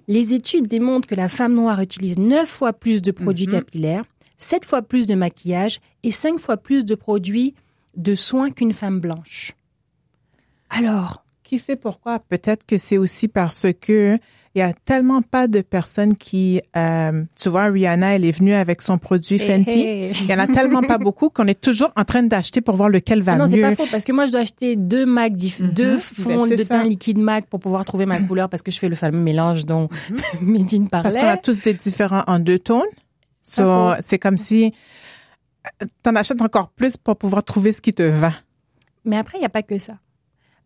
[0.08, 4.04] Les études démontrent que la femme noire utilise neuf fois plus de produits capillaires,
[4.38, 7.54] sept fois plus de maquillage et cinq fois plus de produits
[7.96, 9.54] de soins qu'une femme blanche.
[10.70, 12.20] Alors, Qui sait pourquoi?
[12.20, 14.20] Peut-être que c'est aussi parce que
[14.56, 18.54] il y a tellement pas de personnes qui, euh, tu vois, Rihanna, elle est venue
[18.54, 19.70] avec son produit Fenty.
[19.80, 20.14] Hey, hey.
[20.22, 22.90] Il y en a tellement pas beaucoup qu'on est toujours en train d'acheter pour voir
[22.90, 23.62] lequel va Ah non, c'est mieux.
[23.64, 26.56] pas faux parce que moi je dois acheter deux MAC, dif- deux fonds Ben, c'est
[26.58, 26.88] de teint ça.
[26.88, 29.90] liquide MAC pour pouvoir trouver ma couleur parce que je fais le fameux mélange dont
[30.42, 31.04] Medine parlait.
[31.04, 32.84] Parce qu'on a tous des différents en deux tons.
[33.44, 34.74] So, c'est comme si
[35.82, 38.34] euh, t'en achètes encore plus pour pouvoir trouver ce qui te va.
[39.06, 39.94] Mais après il y a pas que ça.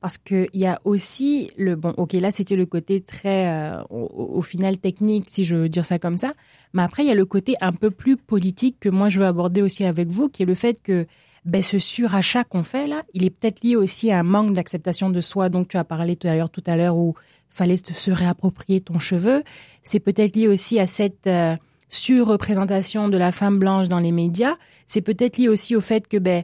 [0.03, 3.81] Parce que il y a aussi le bon OK là c'était le côté très euh,
[3.89, 6.33] au, au final technique si je veux dire ça comme ça.
[6.73, 9.25] Mais après il y a le côté un peu plus politique que moi je veux
[9.25, 11.05] aborder aussi avec vous qui est le fait que
[11.45, 15.09] ben ce surachat qu'on fait là, il est peut-être lié aussi à un manque d'acceptation
[15.09, 17.15] de soi donc tu as parlé tout à l'heure tout à l'heure où
[17.49, 19.41] fallait se réapproprier ton cheveu,
[19.83, 21.55] c'est peut-être lié aussi à cette euh,
[21.87, 26.17] surreprésentation de la femme blanche dans les médias, c'est peut-être lié aussi au fait que
[26.17, 26.43] ben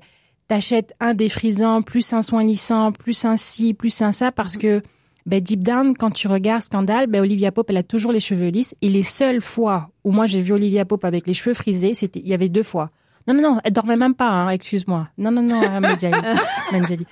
[0.49, 4.81] t'achètes un défrisant, plus un soin lissant, plus un ci, plus un ça, parce que
[5.25, 8.47] ben, deep down, quand tu regardes Scandale, ben, Olivia Pope, elle a toujours les cheveux
[8.49, 8.73] lisses.
[8.81, 12.19] Et les seules fois où moi j'ai vu Olivia Pope avec les cheveux frisés, c'était,
[12.19, 12.89] il y avait deux fois.
[13.27, 15.07] Non, non, non, elle dormait même pas, hein, excuse-moi.
[15.19, 16.17] Non, non, non, euh, Manjali.
[16.71, 17.05] Manjali.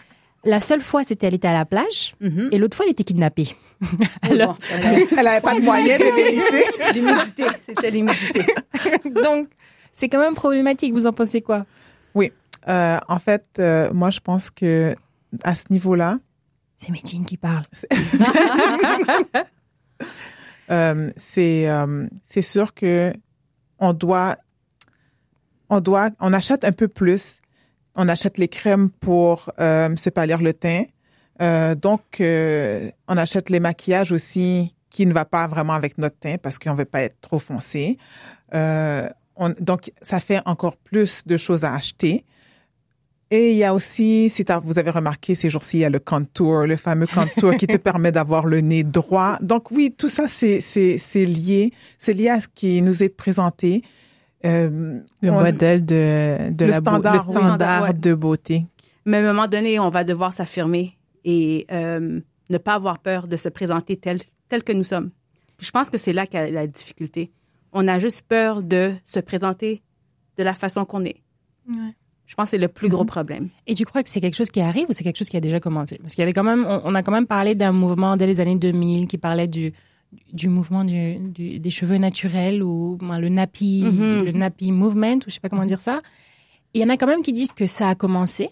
[0.43, 2.49] La seule fois, c'était elle était à la plage, Mhm.
[2.51, 3.49] et l'autre fois, elle était kidnappée.
[4.23, 4.87] Alors, Bon.
[5.17, 6.93] Elle n'avait pas de moyen de lisser.
[6.99, 8.41] l'humidité, c'était l'humidité.
[9.23, 9.47] donc,
[9.93, 10.93] c'est quand même problématique.
[10.93, 11.65] Vous en pensez quoi?
[12.67, 14.95] Euh, en fait, euh, moi, je pense que
[15.43, 16.19] à ce niveau-là,
[16.77, 17.63] C'est Medine qui parle.
[20.71, 23.13] euh, c'est euh, c'est sûr que
[23.79, 24.37] on doit
[25.69, 27.41] on doit on achète un peu plus.
[27.95, 30.83] On achète les crèmes pour euh, se palir le teint.
[31.41, 36.17] Euh, donc euh, on achète les maquillages aussi qui ne va pas vraiment avec notre
[36.17, 37.97] teint parce qu'on veut pas être trop foncé.
[38.53, 42.25] Euh, on, donc ça fait encore plus de choses à acheter.
[43.29, 45.99] Et il y a aussi, si vous avez remarqué ces jours-ci, il y a le
[45.99, 49.37] contour, le fameux contour qui te permet d'avoir le nez droit.
[49.41, 50.61] Donc oui, tout ça, c'est
[51.25, 53.81] lié, c'est lié à ce qui nous est présenté.
[54.45, 57.93] Euh, Le on- modèle de, de Le la standard, le standard ouais.
[57.93, 58.63] de beauté.
[59.05, 63.27] Mais à un moment donné, on va devoir s'affirmer et euh, ne pas avoir peur
[63.27, 65.11] de se présenter tel, tel que nous sommes.
[65.59, 67.31] Je pense que c'est là qu'est la difficulté.
[67.73, 69.81] On a juste peur de se présenter
[70.37, 71.17] de la façon qu'on est.
[72.27, 73.49] Je pense que c'est le plus gros problème.
[73.65, 75.39] Et tu crois que c'est quelque chose qui arrive ou c'est quelque chose qui a
[75.41, 75.97] déjà commencé?
[76.01, 78.27] Parce qu'il y avait quand même, on, on a quand même parlé d'un mouvement dès
[78.27, 79.73] les années 2000 qui parlait du
[80.31, 84.23] du mouvement du, du- des cheveux naturels ou ben, le nappy, Mhm.
[84.23, 86.01] le nappy movement ou je sais pas comment dire ça.
[86.73, 88.47] Il y en a quand même qui disent que ça a commencé.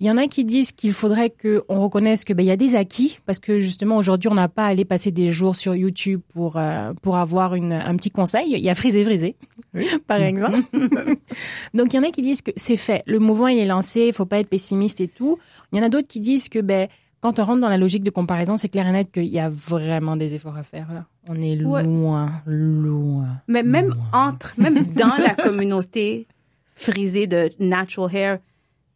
[0.00, 2.50] Il y en a qui disent qu'il faudrait que on reconnaisse que ben il y
[2.50, 5.54] a des acquis parce que justement aujourd'hui on n'a pas à aller passer des jours
[5.54, 8.46] sur YouTube pour euh, pour avoir une, un petit conseil.
[8.54, 9.36] Il y a frisé frisé
[10.08, 10.58] par exemple.
[11.74, 14.06] Donc il y en a qui disent que c'est fait, le mouvement il est lancé,
[14.08, 15.38] il faut pas être pessimiste et tout.
[15.72, 16.88] Il y en a d'autres qui disent que ben
[17.20, 19.48] quand on rentre dans la logique de comparaison, c'est clair et net qu'il y a
[19.48, 21.06] vraiment des efforts à faire là.
[21.28, 21.82] On est Ouais.
[21.84, 23.28] loin, loin.
[23.48, 26.26] Mais même entre, même dans la communauté
[26.74, 28.38] frisée de natural hair,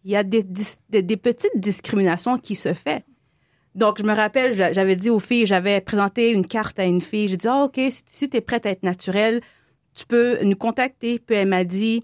[0.09, 3.01] il y a des, des, des petites discriminations qui se font.
[3.75, 7.03] Donc, je me rappelle, j'a- j'avais dit aux filles, j'avais présenté une carte à une
[7.03, 7.29] fille.
[7.29, 9.42] J'ai dit, ah, OK, si, si tu es prête à être naturelle,
[9.94, 11.18] tu peux nous contacter.
[11.18, 12.03] Puis elle m'a dit,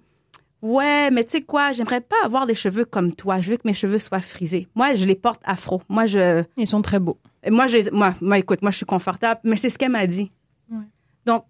[0.60, 3.38] Ouais, mais tu sais quoi, j'aimerais pas avoir des cheveux comme toi.
[3.40, 4.66] Je veux que mes cheveux soient frisés.
[4.74, 5.82] Moi, je les porte afro.
[5.88, 7.18] Moi, je, Ils sont très beaux.
[7.50, 10.30] moi, je, moi, moi, écoute, moi, je suis confortable, mais c'est ce qu'elle m'a dit.
[10.70, 10.84] Ouais.
[11.26, 11.44] Donc,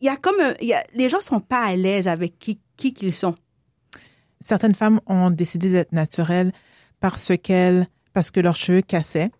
[0.00, 2.60] il y a comme, un- y a, les gens sont pas à l'aise avec qui,
[2.76, 3.34] qui qu'ils sont.
[4.40, 6.52] Certaines femmes ont décidé d'être naturelles
[7.00, 9.30] parce qu'elles, parce que leurs cheveux cassaient.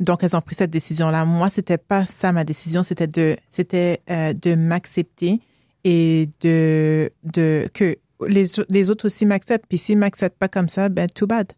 [0.00, 1.24] Donc, elles ont pris cette décision-là.
[1.24, 2.82] Moi, c'était pas ça ma décision.
[2.82, 5.40] C'était de, c'était euh, de m'accepter
[5.84, 9.66] et de, de que les, les autres aussi m'acceptent.
[9.68, 11.52] Puis s'ils m'acceptent pas comme ça, ben too bad.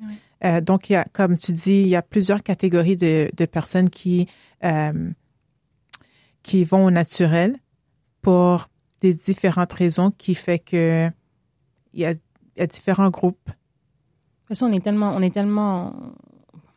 [0.00, 0.08] Ouais.
[0.44, 3.44] Euh, donc, il y a, comme tu dis, il y a plusieurs catégories de, de
[3.46, 4.26] personnes qui
[4.64, 5.10] euh,
[6.42, 7.56] qui vont au naturel
[8.22, 8.68] pour
[9.00, 11.10] des différentes raisons qui fait que
[11.96, 13.46] il y a, il y a différents groupes.
[13.46, 15.92] De toute façon, on est tellement, on est tellement,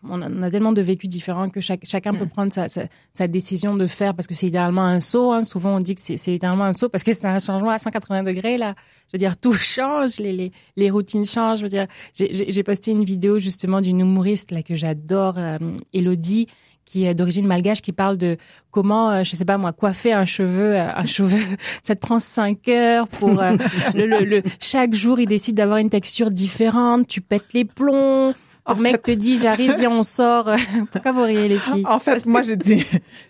[0.04, 2.84] on a, on a tellement de vécus différents que chaque, chacun peut prendre sa, sa,
[3.14, 5.32] sa décision de faire parce que c'est littéralement un saut.
[5.34, 5.44] Hein.
[5.44, 7.78] Souvent, on dit que c'est c'est littéralement un saut parce que c'est un changement à
[7.78, 8.74] 180 degrés là.
[9.08, 11.60] Je veux dire, tout change, les, les, les routines changent.
[11.60, 15.36] Je veux dire, j'ai- j'ai j'ai posté une vidéo justement d'une humoriste là que j'adore,
[15.38, 15.58] euh,
[15.94, 16.48] Elodie
[16.92, 18.36] qui est d'origine malgache, qui parle de
[18.72, 21.38] comment, euh, je sais pas moi, coiffer un cheveu, euh, un cheveu,
[21.84, 23.56] ça te prend cinq heures pour euh,
[23.94, 28.34] le, le, le- chaque jour il décide d'avoir une texture différente, tu pètes les plombs.
[28.68, 30.50] Le mec fait- te dit j'arrive, viens on sort.
[30.92, 31.84] Pourquoi vous riez les filles?
[31.88, 32.84] En fait, moi, j'ai dit,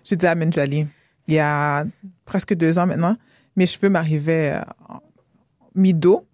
[0.06, 0.86] j'ai dit à Menjali,
[1.28, 1.84] il y a
[2.26, 3.18] presque deux ans maintenant,
[3.58, 4.56] mes cheveux m'arrivaient
[4.88, 5.00] en
[5.76, 6.26] mi-dos.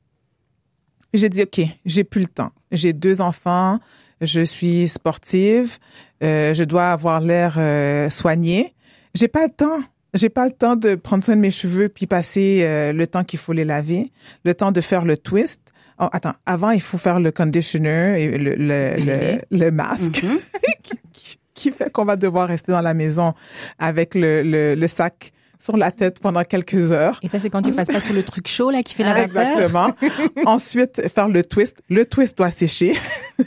[1.13, 2.51] J'ai dit, OK, j'ai plus le temps.
[2.71, 3.79] J'ai deux enfants,
[4.25, 5.77] je suis sportive,
[6.23, 8.73] euh, je dois avoir l'air euh, soigné.
[9.13, 9.79] J'ai pas le temps.
[10.13, 13.23] J'ai pas le temps de prendre soin de mes cheveux puis passer euh, le temps
[13.25, 14.11] qu'il faut les laver,
[14.45, 15.61] le temps de faire le twist.
[15.99, 20.11] Oh, attends, avant, il faut faire le conditioner et le, le, le, le masque
[20.83, 23.33] qui, qui- qui fait qu'on va devoir rester dans la maison
[23.79, 25.31] avec le, le, le sac
[25.65, 27.19] sur la tête pendant quelques heures.
[27.23, 29.13] Et ça c'est quand tu passes pas sur le truc chaud là qui fait la
[29.27, 29.59] vapeur.
[29.59, 29.93] Exactement.
[30.45, 31.81] Ensuite, faire le twist.
[31.89, 32.93] Le twist doit sécher.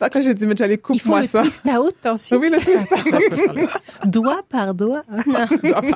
[0.00, 1.40] Donc là, j'ai dit, mais j'allais Il faut le ça.
[1.42, 2.40] twist out ensuite.
[2.40, 2.88] Oui, le twist.
[4.04, 5.02] Doigt par doigt.
[5.32, 5.86] Pardon.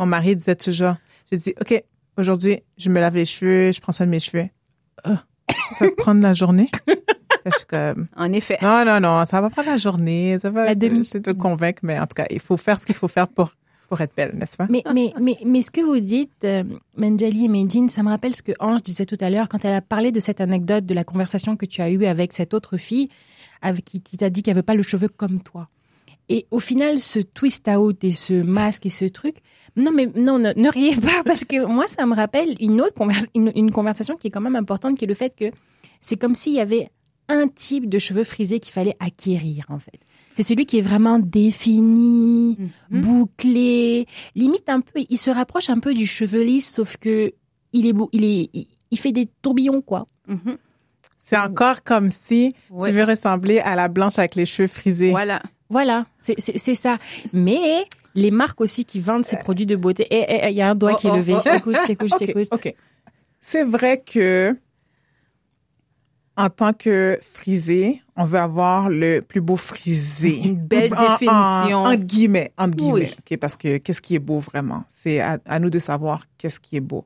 [0.00, 0.94] Mon mari disait toujours,
[1.30, 1.80] je dis, OK,
[2.18, 4.48] aujourd'hui, je me lave les cheveux, je prends soin de mes cheveux.
[5.04, 5.22] Ah,
[5.78, 6.68] ça va prendre la journée?
[7.68, 8.58] Comme, En effet.
[8.62, 10.38] non, non, non, ça va prendre la journée.
[10.40, 11.04] Ça va, La demi.
[11.04, 13.28] Je vais te convaincre, mais en tout cas, il faut faire ce qu'il faut faire
[13.28, 13.52] pour,
[13.92, 14.66] pour être belle, n'est-ce pas?
[14.70, 16.64] Mais, mais, mais, mais ce que vous dites, euh,
[16.96, 19.74] Menjali et Medine, ça me rappelle ce que Ange disait tout à l'heure quand elle
[19.74, 22.78] a parlé de cette anecdote de la conversation que tu as eue avec cette autre
[22.78, 23.10] fille
[23.60, 25.66] avec qui, t'a dit qu'elle veut pas le cheveu comme toi.
[26.30, 29.36] Et au final, ce twist out et ce masque et ce truc,
[29.76, 33.02] non mais non, ne, riez pas parce que moi ça me rappelle une autre
[33.34, 35.50] une conversation qui est quand même importante, qui est le fait que
[36.00, 36.88] c'est comme s'il y avait
[37.28, 40.00] un type de cheveux frisés qu'il fallait acquérir en fait.
[40.34, 42.56] C'est celui qui est vraiment défini,
[42.90, 47.32] bouclé, limite un peu, il se rapproche un peu du cheveu lisse, sauf que
[47.72, 48.50] il est beau, il est,
[48.90, 50.06] il, fait des tourbillons quoi.
[50.28, 50.56] Mhm.
[51.24, 52.88] C'est encore comme si Ouais.
[52.88, 55.10] tu veux ressembler à la blanche avec les cheveux frisés.
[55.10, 55.42] Voilà.
[55.70, 56.96] Voilà, c'est c'est c'est ça.
[57.32, 60.60] Mais les marques aussi qui vendent ces produits de beauté, et et- et, il y
[60.60, 61.32] a un doigt Oh, qui est oh, levé.
[61.34, 61.40] oh.
[61.42, 62.48] Je t'écoute, je t'écoute, je t'écoute.
[62.52, 62.74] OK.
[63.40, 64.54] C'est vrai que
[66.36, 70.40] en tant que frisé, on veut avoir le plus beau frisé.
[70.44, 71.78] Une belle En- en- définition.
[71.84, 72.92] entre guillemets, entre guillemets.
[72.92, 73.16] Oui.
[73.32, 74.84] OK, parce que qu'est-ce qui est beau vraiment?
[75.02, 77.04] C'est à, à nous de savoir qu'est-ce qui est beau.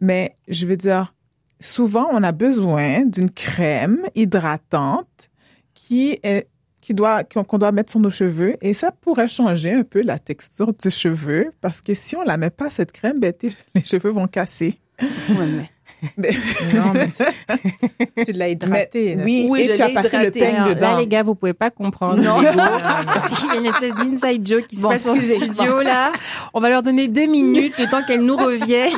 [0.00, 1.14] Mais je veux dire,
[1.60, 5.30] souvent, on a besoin d'une crème hydratante
[5.74, 6.48] qui est
[6.80, 10.18] qui doit qu'on doit mettre sur nos cheveux et ça pourrait changer un peu la
[10.18, 13.32] texture du cheveu parce que si on la met pas cette crème, ben,
[13.74, 14.80] les cheveux vont casser.
[15.00, 15.70] Ouais, mais-
[16.16, 16.30] Mais-
[16.74, 19.14] Non, mais tu, tu l'as hydraté.
[19.14, 19.22] là.
[19.24, 20.40] oui, Oui, et je tu as passé le hydraté.
[20.40, 20.92] peigne Alors, dedans.
[20.94, 22.20] là, les gars, vous pouvez pas comprendre.
[22.22, 22.42] Non.
[23.06, 26.12] Parce qu'il y a une espèce d'inside joke qui se Bon, passe en studio, là.
[26.54, 28.90] On va leur donner deux minutes, le temps qu'elles nous reviennent.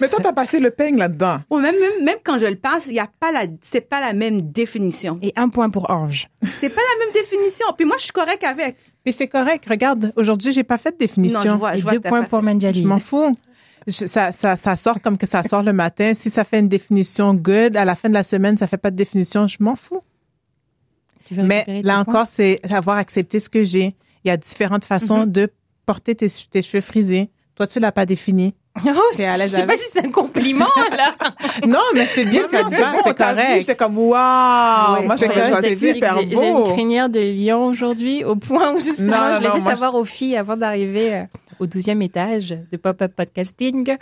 [0.00, 1.38] Mais toi, t'as passé le peigne là-dedans.
[1.50, 3.98] Ouais, même, même, même quand je le passe, il y a pas la, c'est pas
[4.00, 5.18] la même définition.
[5.22, 6.28] Et un point pour Ange.
[6.60, 7.66] C'est pas la même définition.
[7.76, 8.76] Puis moi, je suis correct avec.
[9.06, 9.64] Mais c'est correct.
[9.70, 11.38] Regarde, aujourd'hui, j'ai pas fait de définition.
[11.40, 12.82] Non, je vois, Et je vois deux points pour Manjali.
[12.82, 13.34] Je m'en fous.
[13.88, 16.12] Je- ça, ça, ça sort comme que ça sort le matin.
[16.14, 18.90] Si ça fait une définition good, à la fin de la semaine, ça fait pas
[18.92, 20.00] de définition, je m'en fous.
[21.30, 23.94] Mais là encore, c'est avoir accepté ce que j'ai.
[24.24, 25.50] Il y a différentes façons de
[25.86, 27.30] porter tes, tes cheveux frisés.
[27.54, 28.54] Toi, tu l'as pas défini.
[28.86, 29.16] Oh, je
[29.48, 31.14] sais pas si c'est un compliment, là.
[31.66, 33.58] Non, mais c'est bien, ça te va, c'est correct.
[33.60, 36.62] J'étais comme, waouh, moi, choisi J'ai- super j'ai- J'ai une beau.
[36.72, 40.36] crinière de lion aujourd'hui, au point où justement, Non, je laissais non, savoir aux filles
[40.36, 41.22] avant d'arriver euh,
[41.60, 43.96] au 12e étage de Pop-Up Podcasting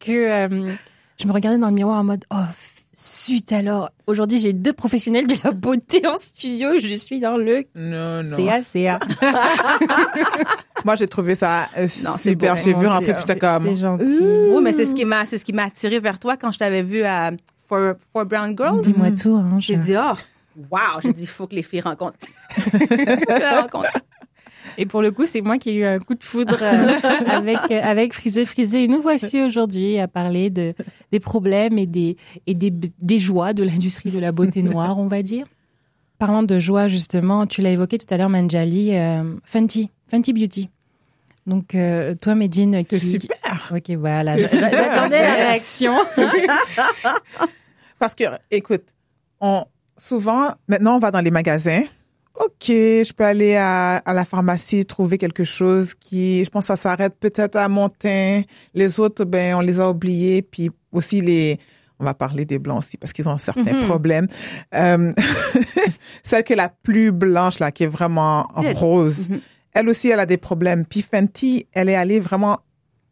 [0.00, 0.72] que euh,
[1.18, 2.36] je me regardais dans le miroir en mode, oh,
[2.98, 7.64] Zut alors, aujourd'hui j'ai deux professionnels de la beauté en studio, je suis dans le
[7.74, 8.36] Non, non.
[8.36, 8.98] CA, CA.
[10.84, 12.56] Moi, j'ai trouvé ça euh, super.
[12.56, 13.64] J'ai vu rentrer tout ça comme.
[13.64, 14.20] C'est gentil.
[14.22, 16.58] Oui, mais c'est ce qui m'a, c'est ce qui m'a attiré vers toi quand je
[16.58, 17.32] t'avais vu à
[17.68, 18.80] For, For Brown Girls.
[18.82, 19.36] Dis-moi tout.
[19.36, 20.14] Hein, J'ai dit, oh,
[20.70, 22.16] wow, j'ai dit, il faut que les filles rencontrent.
[23.60, 23.90] rencontrent.
[24.78, 27.58] Et pour le coup, c'est moi qui ai eu un coup de foudre euh, avec
[27.70, 28.84] euh, avec Frisé Frisé.
[28.84, 30.74] Et nous voici aujourd'hui à parler de
[31.12, 35.08] des problèmes et des et des, des joies de l'industrie de la beauté noire, on
[35.08, 35.46] va dire.
[36.18, 40.70] Parlant de joie, justement, tu l'as évoqué tout à l'heure, Manjali, euh, Fenty, Fenty Beauty.
[41.46, 42.98] Donc, euh, toi, Medine, qui...
[42.98, 43.72] C'est super.
[43.74, 44.38] Ok, voilà.
[44.38, 45.94] J'attendais la réaction.
[47.98, 48.82] Parce que, écoute,
[49.40, 49.64] on,
[49.96, 51.82] souvent, maintenant, on va dans les magasins.
[52.44, 56.76] OK, je peux aller à, à la pharmacie trouver quelque chose qui, je pense, ça
[56.76, 58.42] s'arrête peut-être à mon teint.
[58.74, 60.42] Les autres, ben, on les a oubliés.
[60.42, 61.58] Puis aussi les,
[61.98, 63.86] on va parler des blancs aussi parce qu'ils ont certains Mm-hmm.
[63.86, 64.28] problèmes.
[64.74, 65.12] Euh,
[66.22, 69.40] celle qui est la plus blanche là, qui est vraiment rose, Mm-hmm.
[69.74, 70.84] elle aussi elle a des problèmes.
[70.84, 72.58] Puis Fenty, elle est allée vraiment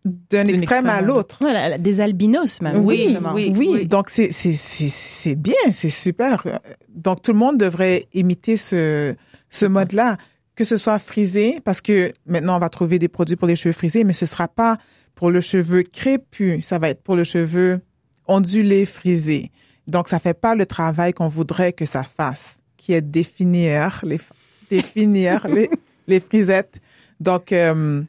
[0.05, 1.39] d'un extrême à extrême à l'autre.
[1.41, 2.85] voilà, des albinos même.
[2.85, 3.53] Oui, oui.
[3.57, 6.45] Oui, donc c'est c'est c'est c'est bien, c'est super.
[6.91, 9.15] Donc tout le monde devrait imiter ce
[9.51, 10.19] ce mode-là,
[10.57, 13.73] que ce soit frisé parce que maintenant on va trouver des produits pour les cheveux
[13.73, 14.77] frisés, mais ce sera pas
[15.15, 17.81] pour le cheveu crépus, ça va être pour le cheveu
[18.27, 19.53] ondulé frisé.
[19.87, 24.21] Donc ça fait pas le travail qu'on voudrait que ça fasse, qui est définir les
[24.71, 25.71] définir les
[26.09, 26.81] les frisettes.
[27.21, 28.03] Donc euh,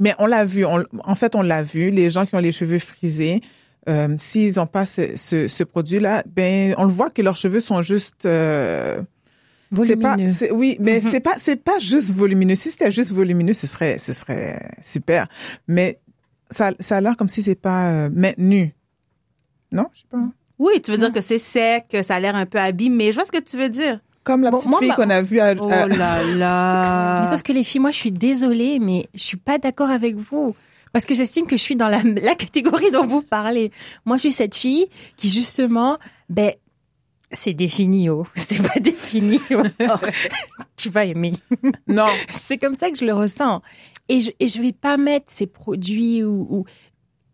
[0.00, 2.50] mais on l'a vu, on- en fait, on l'a vu, les gens qui ont les
[2.52, 3.40] cheveux frisés,
[3.88, 7.60] euh, s'ils n'ont pas ce, ce, ce produit-là, ben, on le voit que leurs cheveux
[7.60, 8.26] sont juste...
[8.26, 9.06] euh, pas,
[10.16, 10.34] Volumineux.
[10.52, 12.56] oui, mais c'est pas, c'est pas juste volumineux.
[12.56, 15.28] Si c'était juste volumineux, ce serait, ce serait super.
[15.68, 16.00] Mais
[16.50, 18.74] ça, ça a l'air comme si c'est pas euh, maintenu.
[19.70, 20.24] Non, je sais pas.
[20.58, 23.12] Oui, tu veux dire que c'est sec, que ça a l'air un peu abîmé.
[23.12, 24.00] Je vois ce que tu veux dire.
[24.24, 25.86] Comme la Bon, petite moi, fille ma- qu'on a vue à, Oh là
[26.36, 27.20] là.
[27.20, 30.16] Mais sauf que les filles, moi, je suis désolée, mais je suis pas d'accord avec
[30.16, 30.54] vous.
[30.92, 33.70] Parce que j'estime que je suis dans la, la catégorie dont vous parlez.
[34.04, 36.52] Moi, je suis cette fille qui, justement, ben,
[37.32, 38.26] c'est défini, oh.
[38.34, 39.62] C'est pas défini, oh.
[40.76, 41.32] tu vas aimer.
[41.86, 43.62] Non, C'est comme ça que je le ressens.
[44.08, 46.64] Et je, et je vais pas mettre ces produits ou, ou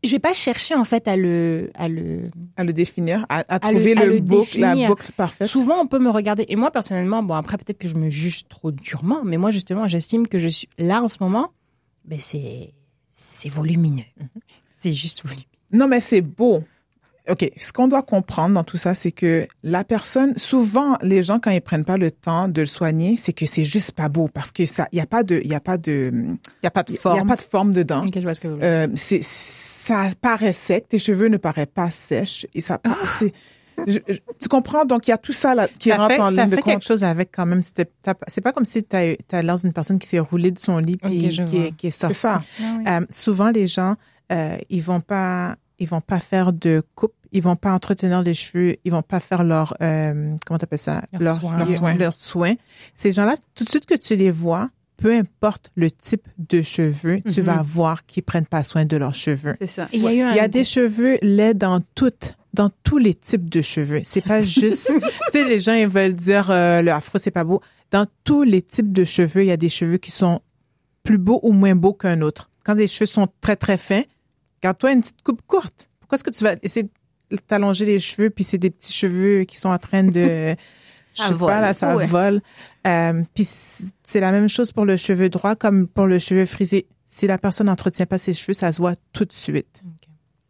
[0.07, 2.23] je vais pas chercher, en fait, à le, à le,
[2.57, 5.49] à le définir, à, à À le- trouver à le, boucle, la boucle parfaite.
[5.49, 6.45] Souvent, on peut me regarder.
[6.49, 9.87] Et moi, personnellement, bon, après, peut-être que je me juge trop durement, mais moi, justement,
[9.89, 11.51] j'estime que je suis là en ce moment,
[12.05, 12.73] ben, c'est,
[13.11, 14.05] c'est volumineux.
[14.79, 15.47] C'est juste volumineux.
[15.73, 16.63] Non, mais c'est beau.
[17.29, 21.41] OK, ce qu'on doit comprendre dans tout ça, c'est que la personne, souvent, les gens,
[21.41, 24.29] quand ils prennent pas le temps de le soigner, c'est que c'est juste pas beau
[24.33, 26.23] parce que ça, il y a pas de, il y a pas de, Il
[26.63, 27.27] n'y a pas de il y a forme.
[27.27, 28.05] pas de forme dedans.
[28.07, 28.67] Ok, je vois ce que vous voulez.
[28.67, 29.23] Euh, c'est,
[29.87, 32.81] ça paraît sec, tes cheveux ne paraissent pas sèches et ça,
[33.19, 33.33] c'est,
[33.87, 34.85] je- je- tu comprends?
[34.85, 36.65] Donc, il y a tout ça là, qui rentre fait, en ligne de fait compte.
[36.75, 37.63] quelque chose avec quand même.
[37.63, 40.97] C'est pas comme si t'as as l'air d'une personne qui s'est roulée de son lit
[40.97, 42.15] puis qui, est, qui est C'est sortie.
[42.17, 42.43] ça.
[42.87, 43.97] Euh, souvent, les gens,
[44.33, 48.33] euh, ils vont pas, ils vont pas faire de coupe, ils vont pas entretenir les
[48.35, 51.59] cheveux, ils vont pas faire leur, euh, comment t'appelles ça, Leurs soins.
[51.59, 51.95] leurs Soins.
[51.95, 52.55] leurs soins.
[52.95, 57.21] Ces gens-là, tout de suite que tu les vois, peu importe le type de cheveux,
[57.21, 57.47] tu Mhm.
[57.47, 59.55] vas voir qu'ils prennent pas soin de leurs cheveux.
[59.59, 59.89] C'est ça.
[59.93, 60.31] Et il y a eu un.
[60.31, 64.01] Il y a des cheveux laids dans toutes, dans tous les types de cheveux.
[64.05, 65.01] C'est pas juste, tu
[65.33, 67.61] sais, les gens ils veulent dire euh, le afro c'est pas beau.
[67.91, 70.41] Dans tous les types de cheveux, il y a des cheveux qui sont
[71.03, 72.51] plus beaux ou moins beaux qu'un autre.
[72.65, 74.03] Quand des cheveux sont très très fins,
[74.63, 75.89] garde-toi une petite coupe courte.
[76.01, 76.89] Pourquoi est-ce que tu vas essayer
[77.31, 80.57] de t'allonger les cheveux puis c'est des petits cheveux qui sont en train de
[81.15, 82.07] je Ça sais pas là ça Ouais.
[82.07, 82.41] vole.
[82.87, 86.87] Euh, puis c'est la même chose pour le cheveu droit comme pour le cheveu frisé.
[87.07, 89.83] Si la personne n'entretient pas ses cheveux, ça se voit tout de suite.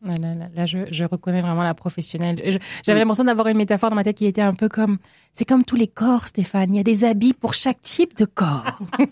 [0.03, 2.59] Là, là, là, là, je, je reconnais vraiment la professionnelle.
[2.85, 4.99] J'avais l'impression d'avoir une métaphore dans ma tête qui était un peu comme,
[5.33, 6.75] c'est comme tous les corps, Stéphane.
[6.75, 8.79] Il y a des habits pour chaque type de corps.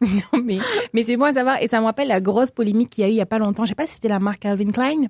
[0.00, 0.58] non, mais,
[0.94, 1.62] mais c'est bon à savoir.
[1.62, 3.38] Et ça me rappelle la grosse polémique qu'il y a eu il y a pas
[3.38, 3.64] longtemps.
[3.64, 5.06] Je sais pas si c'était la marque Calvin Klein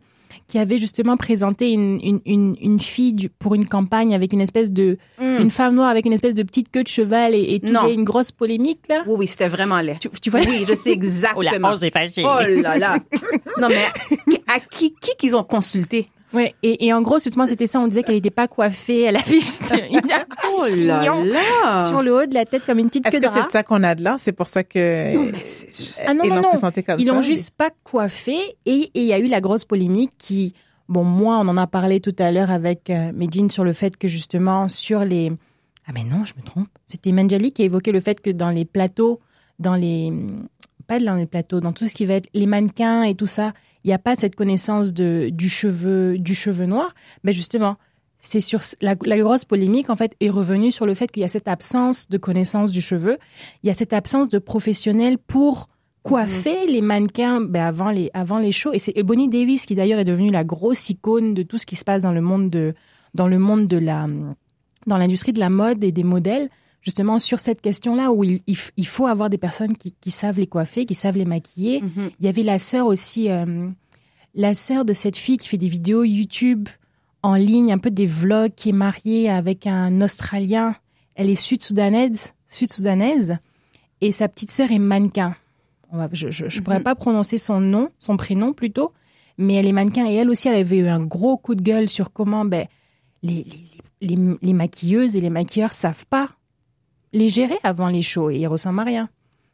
[0.48, 4.40] qui avait justement présenté une, une, une, une fille du- pour une campagne avec une
[4.40, 7.60] espèce de, une femme noire avec une espèce de petite queue de cheval et, et
[7.60, 7.72] tout.
[7.72, 7.82] Non.
[7.82, 9.02] A une grosse polémique, là?
[9.06, 9.98] Oui, oui, c'était vraiment laid.
[10.00, 10.40] Tu, tu vois?
[10.40, 11.74] Oui, je sais exactement.
[11.74, 12.22] est fâchée.
[12.24, 12.98] Oh là là.
[13.60, 13.84] Non, mais
[14.48, 16.08] à qui qui qu'ils ont consulté?
[16.34, 17.78] Ouais, et, et en gros, justement, c'était ça.
[17.80, 19.02] On disait qu'elle n'était pas coiffée.
[19.02, 20.00] Elle avait juste une,
[20.48, 23.32] Oh là sur le haut de la tête comme une petite Est-ce queue de que
[23.32, 24.16] c'est ça qu'on a de là?
[24.18, 27.12] C'est pour ça que Non, mais c'est- Ah non, ils l'ont présenté comme Ils ça.
[27.12, 28.56] l'ont juste pas coiffée.
[28.66, 30.54] Et et il y a eu la grosse polémique qui,
[30.88, 33.96] bon, moi, on en a parlé tout à l'heure avec euh, Medine sur le fait
[33.96, 35.32] que justement, sur les...
[35.86, 36.68] Ah mais non, je me trompe.
[36.86, 39.20] C'était Manjali qui a évoqué le fait que dans les plateaux,
[39.58, 40.12] dans les...
[40.92, 43.52] pas dans les plateaux, dans tout ce qui va être les mannequins et tout ça,
[43.84, 46.94] il n'y a pas cette connaissance de du cheveu du cheveu noir.
[47.24, 47.76] Mais justement,
[48.18, 51.24] c'est sur la, la, grosse polémique en fait est revenue sur le fait qu'il y
[51.24, 53.18] a cette absence de connaissance du cheveu,
[53.62, 55.68] il y a cette absence de professionnels pour
[56.02, 58.72] coiffer les mannequins ben, avant les avant les shows.
[58.74, 61.76] Et c'est Bonnie Davis qui d'ailleurs est devenue la grosse icône de tout ce qui
[61.76, 62.74] se passe dans le monde de
[63.14, 64.06] dans le monde de la
[64.86, 66.50] dans l'industrie de la mode et des modèles
[66.82, 70.48] justement sur cette question-là où il, il, faut avoir des personnes qui, qui, savent les
[70.48, 71.80] coiffer, qui savent les maquiller.
[71.80, 72.10] Mhm.
[72.18, 73.68] Il y avait la sœur aussi, euh,
[74.34, 76.68] la sœur de cette fille qui fait des vidéos YouTube
[77.22, 80.74] en ligne, un peu des vlogs, qui est mariée avec un Australien.
[81.14, 83.38] Elle est sud-soudanaise, sud-soudanaise,
[84.00, 85.36] et sa petite sœur est mannequin.
[85.92, 88.92] On va, je je, je pourrais pas prononcer son nom, son prénom plutôt,
[89.38, 91.88] mais elle est mannequin et elle aussi, elle avait eu un gros coup de gueule
[91.88, 92.66] sur comment ben
[93.22, 93.46] les,
[94.00, 96.28] les, les, les maquilleuses et les maquilleurs savent pas
[97.12, 99.08] les gérer avant les shows et ils ressemblent à rien.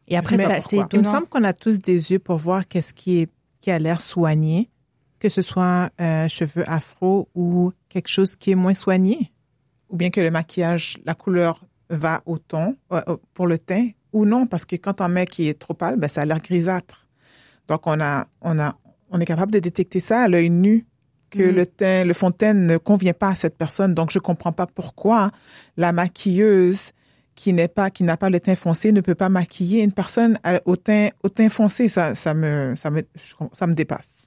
[0.07, 0.79] Et après, Mais ça, c'est?
[0.93, 3.31] Il me semble qu'on a tous des yeux pour voir qu'est-ce qui est
[3.61, 4.71] qui a l'air soigné,
[5.19, 9.33] que ce soit un cheveu afro ou quelque chose qui est moins soigné.
[9.91, 13.89] Ou bien que le maquillage, la couleur va au ton, euh, euh, pour le teint,
[14.13, 16.41] ou non, parce que quand on met qui est trop pâle, ben, ça a l'air
[16.41, 17.09] grisâtre.
[17.67, 18.77] Donc, on a, on a,
[19.11, 20.87] on est capable de détecter ça à l'œil nu,
[21.31, 21.55] que Mhm.
[21.57, 23.95] le teint, le fond de teint ne convient pas à cette personne.
[23.95, 25.31] Donc, je comprends pas pourquoi
[25.77, 26.93] la maquilleuse
[27.39, 30.39] qui n'est pas, qui n'a pas le teint foncé ne peut pas maquiller une personne
[30.65, 31.11] au teint,
[31.49, 31.89] foncé.
[31.89, 33.03] Ça, ça me, ça me,
[33.53, 34.27] ça me dépasse.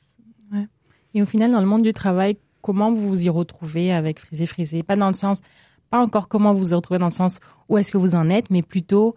[1.13, 4.45] Et au final, dans le monde du travail, comment vous vous y retrouvez avec Frisé
[4.45, 4.81] Frisé?
[4.81, 5.41] Pas dans le sens,
[5.89, 8.29] pas encore comment vous vous y retrouvez dans le sens où est-ce que vous en
[8.29, 9.13] êtes, mais plutôt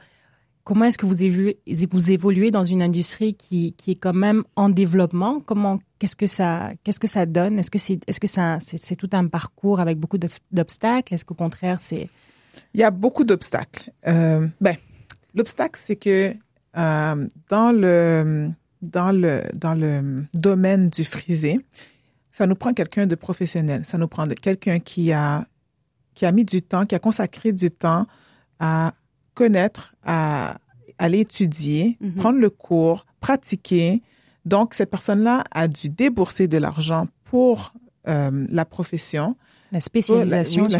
[0.64, 1.22] comment est-ce que vous
[2.10, 5.38] évoluez, dans une industrie qui, qui est quand même en développement?
[5.38, 7.60] Comment, qu'est-ce que ça, qu'est-ce que ça donne?
[7.60, 11.14] Est-ce que c'est, est-ce que c'est, c'est tout un parcours avec beaucoup d'obs- d'obstacles?
[11.14, 12.08] Est-ce qu'au contraire, c'est
[12.74, 13.90] Il y a beaucoup d'obstacles.
[14.06, 14.76] Euh, ben,
[15.34, 16.34] l'obstacle, c'est que
[16.76, 18.50] euh, dans le
[18.82, 21.60] dans le dans le domaine du frisé,
[22.32, 23.84] ça nous prend quelqu'un de professionnel.
[23.84, 25.46] Ça nous prend quelqu'un qui a
[26.14, 28.06] qui a mis du temps, qui a consacré du temps
[28.60, 28.92] à
[29.34, 30.56] connaître, à
[30.98, 32.14] aller étudier, Mhm.
[32.14, 34.02] prendre le cours, pratiquer.
[34.44, 37.72] Donc cette personne-là a dû débourser de l'argent pour
[38.06, 39.34] euh, la profession
[39.74, 40.72] la spécialisation oui,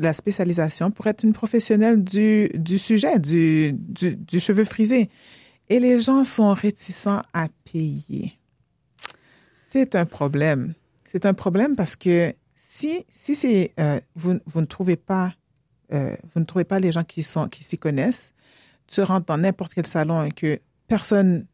[0.00, 5.10] la, spécialisation pour être une professionnelle du, du sujet, du, du, du cheveu frisé.
[5.68, 8.38] Et les gens sont réticents à payer.
[9.68, 10.74] C'est un problème.
[11.10, 15.34] C'est un problème parce que si, si c'est, euh, vous, vous ne trouvez pas,
[15.92, 18.32] euh, vous ne trouvez pas les gens qui sont, qui s'y connaissent,
[18.86, 21.46] tu rentres dans n'importe quel salon et que personne,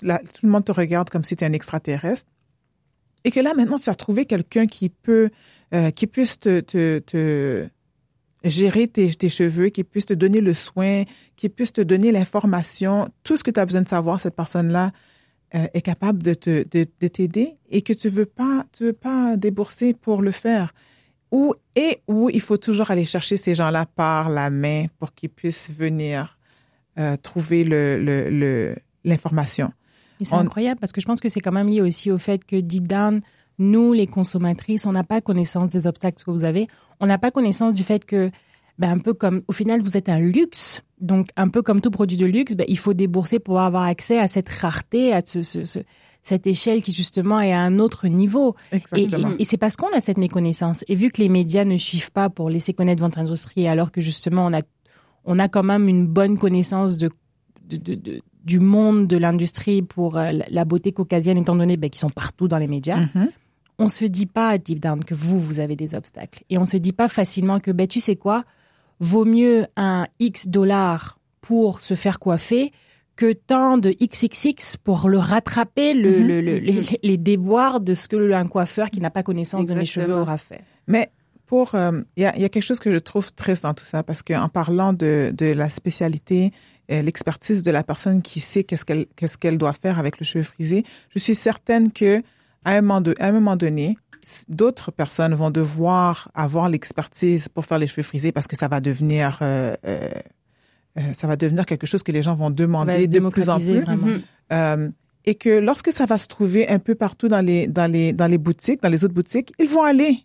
[0.00, 2.30] là, tout le monde te regarde comme si tu es un extraterrestre.
[3.24, 5.30] Et que là, maintenant, tu as trouvé quelqu'un qui peut,
[5.74, 7.68] euh, qui puisse te, te, te
[8.44, 11.04] gérer tes, tes cheveux, qui puisse te donner le soin,
[11.36, 14.92] qui puisse te donner l'information, tout ce que tu as besoin de savoir, cette personne-là
[15.54, 18.92] euh, est capable de te de, de t'aider et que tu veux pas tu veux
[18.92, 20.74] pas débourser pour le faire.
[21.30, 25.30] Ou et où il faut toujours aller chercher ces gens-là par la main pour qu'ils
[25.30, 26.38] puissent venir
[26.98, 29.72] euh, trouver le le le l'information.
[30.24, 32.16] Et c'est On- incroyable parce que je pense que c'est quand même lié aussi au
[32.16, 33.20] fait que deep down,
[33.58, 36.66] nous, les consommatrices, on n'a pas connaissance des obstacles que vous avez.
[36.98, 38.30] On n'a pas connaissance du fait que,
[38.78, 40.82] ben, un peu comme, au final, vous êtes un luxe.
[41.00, 44.18] Donc, un peu comme tout produit de luxe, ben, il faut débourser pour avoir accès
[44.18, 45.80] à cette rareté, à ce, ce- ce-
[46.22, 48.56] cette échelle qui, justement, est à un autre niveau.
[48.72, 49.30] Et, Exactement.
[49.38, 50.82] et- et c'est parce qu'on a cette méconnaissance.
[50.88, 54.00] Et vu que les médias ne suivent pas pour laisser connaître votre industrie, alors que
[54.00, 54.62] justement on a,
[55.26, 57.10] on a quand même une bonne connaissance de,
[57.68, 61.88] de, de- de- du monde de l'industrie pour euh, la- beauté caucasienne, étant donné ben,
[61.90, 63.28] qu'ils sont partout dans les médias, Mhm.
[63.78, 66.44] on se dit pas Deep Down que vous, vous avez des obstacles.
[66.50, 68.44] Et on se dit pas facilement que, ben, tu sais quoi,
[69.00, 72.70] vaut mieux un X dollars pour se faire coiffer
[73.16, 76.26] que tant de XXX pour le rattraper le, Mhm.
[76.26, 79.74] le- le- les, les déboires de ce que un coiffeur qui n'a pas connaissance de
[79.74, 80.62] mes cheveux aura fait.
[80.88, 81.10] Mais
[81.46, 83.74] pour euh, il y, a, il y a quelque chose que je trouve triste dans
[83.74, 86.50] tout ça parce qu'en parlant de, de la spécialité,
[86.88, 90.44] l'expertise de la personne qui sait qu'est-ce qu'elle qu'est-ce qu'elle doit faire avec le cheveu
[90.44, 92.22] frisé, je suis certaine que
[92.64, 93.96] à un moment, de- à un moment donné,
[94.48, 98.80] d'autres personnes vont devoir avoir l'expertise pour faire les cheveux frisés parce que ça va
[98.80, 100.08] devenir euh, euh,
[100.98, 103.84] euh, ça va devenir quelque chose que les gens vont demander de plus en plus.
[103.96, 104.22] Mhm.
[104.52, 104.90] Euh,
[105.26, 108.26] et que lorsque ça va se trouver un peu partout dans les dans les dans
[108.26, 110.18] les boutiques, dans les autres boutiques, ils vont aller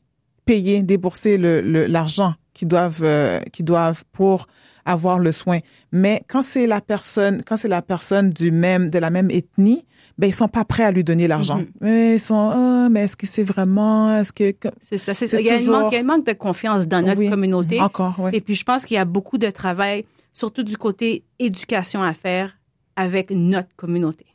[0.45, 4.47] payer, débourser le le- l'argent qu'ils doivent euh, qu'ils doivent pour
[4.85, 5.59] avoir le soin.
[5.91, 9.85] Mais quand c'est la personne quand c'est la personne du même de la même ethnie,
[10.17, 11.57] ben ils sont pas prêts à lui donner l'argent.
[11.59, 11.67] Mhm.
[11.81, 15.13] Mais ils sont ah mais est-ce que c'est vraiment est-ce que C'est ça.
[15.13, 15.31] C'est.
[15.33, 17.19] Il y, a un toujours- manque, il y a un manque de confiance dans notre
[17.19, 17.29] Oui.
[17.29, 17.79] communauté.
[17.79, 18.31] encore ouais.
[18.33, 22.13] Et puis, je pense qu'il y a beaucoup de travail, surtout du côté éducation à
[22.13, 22.57] faire
[22.95, 24.25] avec notre communauté.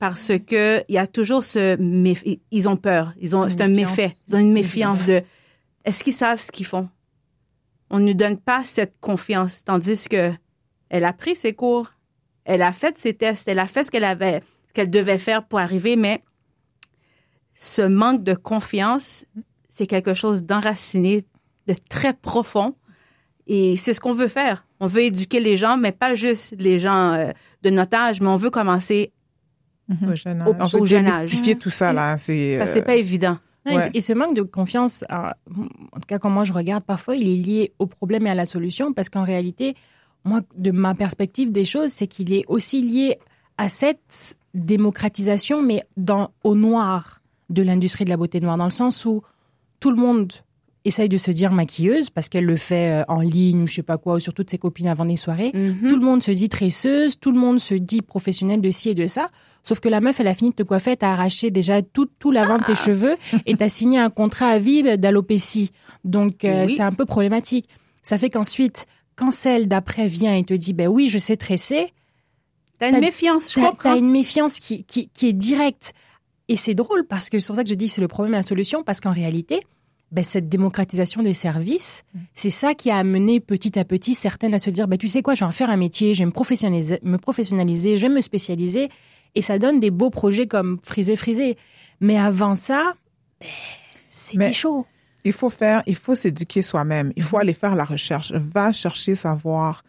[0.00, 3.68] Parce que il y a toujours ce méf- ils ont peur, ils ont c'est un
[3.68, 3.96] méfiance.
[3.96, 5.22] méfait, ils ont une méfiance de
[5.84, 6.88] est-ce qu'ils savent ce qu'ils font?
[7.94, 10.32] On ne nous donne pas cette confiance tandis que
[10.88, 11.92] elle a pris ses cours,
[12.44, 14.42] elle a fait ses tests, elle a fait ce qu'elle avait
[14.72, 16.22] qu'elle devait faire pour arriver mais
[17.54, 19.24] ce manque de confiance,
[19.68, 21.24] c'est quelque chose d'enraciné,
[21.68, 22.74] de très profond.
[23.46, 24.66] Et c'est ce qu'on veut faire.
[24.80, 27.30] On veut éduquer les gens, mais pas juste les gens euh,
[27.62, 29.12] de notre âge, mais on veut commencer
[29.88, 30.48] Au jeune âge.
[30.48, 31.14] Au- On veut au jeune âge.
[31.28, 32.16] démystifier tout ça, là.
[32.18, 33.38] C'est euh, pas évident.
[33.66, 33.90] Ouais.
[33.94, 35.32] Et ce manque de confiance, en
[35.94, 38.44] tout cas quand moi je regarde, parfois il est lié au problème et à la
[38.44, 39.74] solution, parce qu'en réalité,
[40.24, 43.18] moi, de ma perspective des choses, c'est qu'il est aussi lié
[43.58, 48.70] à cette démocratisation, mais dans au noir de l'industrie de la beauté noire, dans le
[48.70, 49.22] sens où
[49.80, 50.32] tout le monde
[50.84, 53.82] essaye de se dire maquilleuse parce qu'elle le fait euh, en ligne ou je sais
[53.82, 55.50] pas quoi, ou sur toutes ses copines avant des soirées.
[55.54, 55.88] Mhm.
[55.88, 58.94] Tout le monde se dit tresseuse, tout le monde se dit professionnel de ci et
[58.94, 59.28] de ça.
[59.62, 62.30] Sauf que la meuf, elle a fini de te coiffer, t'as arraché déjà tout, tout
[62.30, 63.16] l'avant de tes cheveux
[63.46, 65.70] et t'as signé un contrat à vie d'alopécie.
[66.04, 67.68] Donc, euh, c'est un peu problématique.
[68.02, 71.92] Ça fait qu'ensuite, quand celle d'après vient et te dit, ben oui, je sais tresser,
[72.78, 73.90] T'as une méfiance, je comprends.
[73.90, 75.94] t'as une méfiance qui, qui, qui est directe.
[76.48, 78.34] Et c'est drôle parce que c'est pour ça que je dis que c'est le problème
[78.34, 79.62] et la solution parce qu'en réalité,
[80.12, 84.58] ben, cette démocratisation des services, c'est ça qui a amené petit à petit certaines à
[84.58, 86.30] se dire, ben, tu sais quoi, je vais en faire un métier, je vais me
[86.30, 88.88] professionnaliser, me professionnaliser, je vais me spécialiser.
[89.34, 91.56] Et ça donne des beaux projets comme Frisé Frisé.
[92.00, 92.94] Mais avant ça,
[93.40, 93.48] ben,
[94.06, 94.86] c'était chaud.
[95.24, 97.12] il faut faire, il faut s'éduquer soi-même.
[97.16, 98.30] Il faut aller faire la recherche.
[98.32, 99.82] Va chercher savoir.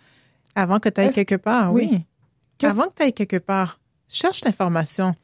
[0.56, 2.04] Avant que tu ailles quelque part, oui.
[2.64, 5.16] Avant que tu ailles quelque part, cherche l'information.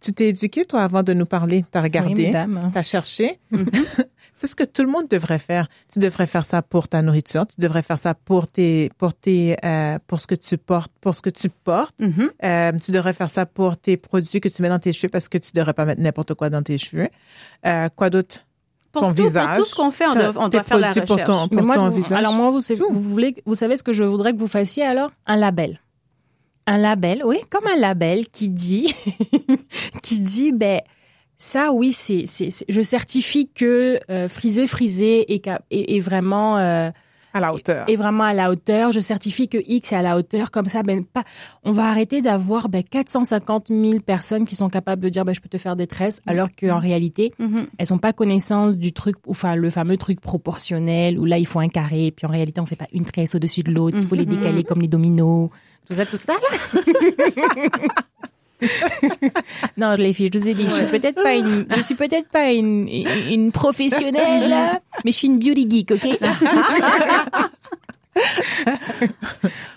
[0.00, 1.62] Tu t'es éduqué, toi, avant de nous parler.
[1.70, 2.58] Tu as Oui, regardé, mesdames.
[2.72, 3.38] tu as cherché.
[4.34, 5.68] C'est ce que tout le monde devrait faire.
[5.92, 7.46] Tu devrais faire ça pour ta nourriture.
[7.46, 11.14] Tu devrais faire ça pour tes, pour tes, euh, pour ce que tu portes, pour
[11.14, 11.94] ce que tu portes.
[12.00, 12.30] Mhm.
[12.44, 15.28] Euh, tu devrais faire ça pour tes produits que tu mets dans tes cheveux parce
[15.28, 17.08] que tu devrais pas mettre n'importe quoi dans tes cheveux.
[17.66, 18.38] Euh, quoi d'autre?
[18.92, 20.64] Pour, Ton tout, visage, pour tout ce qu'on fait, on T'as- doit, on tes doit
[20.64, 21.48] faire la produits pour recherche.
[21.50, 22.18] ton- Mais moi, ton visage.
[22.18, 22.88] Alors moi, vous, savez- Tout.
[22.90, 25.10] vous voulez, vous savez ce que je voudrais que vous fassiez alors?
[25.26, 25.78] Un label.
[26.66, 28.94] Un label, oui, comme un label qui dit,
[30.02, 30.80] qui dit, ben
[31.36, 36.58] ça, oui, c'est, c'est, c'est- je certifie que euh, frisé, frisé est, est, est vraiment,
[36.58, 36.90] euh,
[37.32, 37.88] À la hauteur.
[37.88, 38.92] est vraiment à la hauteur.
[38.92, 40.50] Je certifie que X est à la hauteur.
[40.50, 41.24] Comme ça, ben pas,
[41.64, 45.40] on va arrêter d'avoir ben 450 000 personnes qui sont capables de dire, ben je
[45.40, 47.66] peux te faire des tresses, alors qu'en réalité, Mhm.
[47.78, 51.60] elles ont pas connaissance du truc, enfin le fameux truc proportionnel où là il faut
[51.60, 54.14] un carré, puis en réalité on fait pas une tresse au-dessus de l'autre, il faut
[54.14, 55.48] les décaler comme les dominos,
[55.88, 56.40] tout ça, tout ça là.
[59.76, 62.28] non, les filles, je vous ai dit, je suis peut-être pas une, je suis peut-être
[62.28, 62.88] pas une,
[63.30, 66.18] une, professionnelle, mais je suis une beauty geek, ok?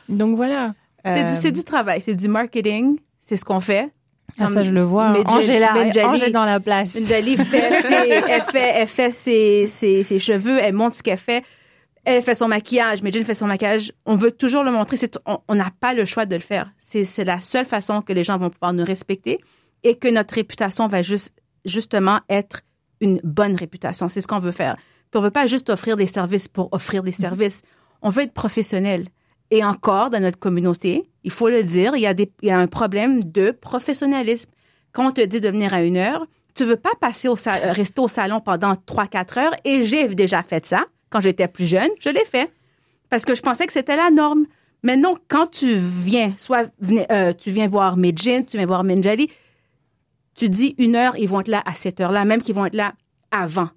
[0.10, 0.74] Donc voilà.
[1.06, 3.90] C'est du, Euh, c'est du travail, c'est du marketing, c'est ce qu'on fait.
[4.40, 5.08] Ah, ça je le vois.
[5.08, 5.24] hein.
[5.28, 6.96] Angela, Medjali- Angela dans la place.
[6.96, 7.94] Njali fait, ses,
[8.28, 11.44] elle fait, elle fait ses, ses, ses cheveux, elle montre ce qu'elle fait.
[12.06, 13.94] Elle fait son maquillage, mais Jen fait son maquillage.
[14.06, 14.98] On veut toujours le montrer.
[14.98, 16.72] C'est, on n'a pas le choix de le faire.
[16.78, 19.40] C'est, c'est la seule façon que les gens vont pouvoir nous respecter
[19.84, 22.62] et que notre réputation va juste, justement être
[23.00, 24.10] une bonne réputation.
[24.10, 24.76] C'est ce qu'on veut faire.
[25.12, 27.62] Puis on veut pas juste offrir des services pour offrir des services.
[28.02, 29.08] On veut être professionnel.
[29.52, 32.52] Et encore, dans notre communauté, il faut le dire, il y a des, il y
[32.52, 34.50] a un problème de professionnalisme.
[34.92, 36.26] Quand on te dit de venir à une heure,
[36.56, 39.54] tu veux pas passer au euh, rester au salon pendant 3-4 heures.
[39.66, 40.86] Et j'ai déjà fait ça.
[41.14, 42.52] Quand j'étais plus jeune, je l'ai fait.
[43.10, 44.46] Parce que je pensais que c'était la norme.
[44.82, 46.72] Mais non, quand tu viens, soit
[47.12, 49.30] euh, tu viens voir Medjin, tu viens voir Menjali,
[50.34, 52.74] tu dis une heure, ils vont être là à cette heure-là, même qu'ils vont être
[52.74, 52.96] là
[53.30, 53.70] avant.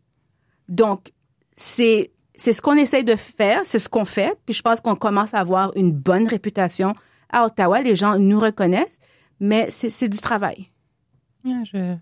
[0.71, 1.13] Donc,
[1.55, 4.33] c'est c'est ce qu'on essaye de faire, c'est ce qu'on fait.
[4.47, 6.95] Puis je pense qu'on commence à avoir une bonne réputation
[7.31, 7.83] à Ottawa.
[7.83, 8.99] Les gens nous reconnaissent,
[9.41, 10.71] mais c'est c'est du travail.
[11.47, 11.97] Ah, je-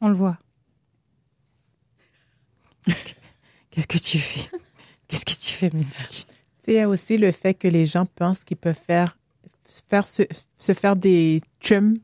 [0.00, 0.38] On le voit.
[3.76, 4.48] Qu'est-ce que, tu fais?
[5.06, 8.42] Qu'est-ce que tu fais, sais, il y a aussi le fait que les gens pensent
[8.42, 9.18] qu'ils peuvent faire,
[9.90, 10.22] faire se,
[10.56, 11.94] se faire des trims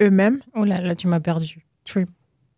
[0.00, 0.40] eux-mêmes.
[0.56, 1.64] Oh là là, tu m'as perdu.
[1.84, 2.06] Trim.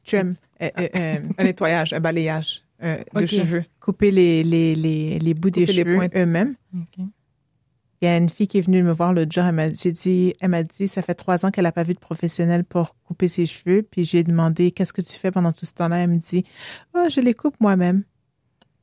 [0.06, 0.34] Trim.
[0.62, 3.66] euh, euh, euh, Un nettoyage, un balayage euh, de cheveux.
[3.80, 6.54] couper les, les, les, les bouts des les cheveux eux-mêmes.
[8.00, 9.44] Il y a une fille qui est venue me voir l'autre jour.
[9.44, 11.92] Elle m'a, j'ai dit, elle m'a dit, ça fait trois ans qu'elle n'a pas vu
[11.92, 13.82] de professionnel pour couper ses cheveux.
[13.82, 15.98] Puis j'ai demandé, qu'est-ce que tu fais pendant tout ce temps-là?
[15.98, 16.44] Elle me dit,
[16.94, 18.04] oh, je les coupe moi-même.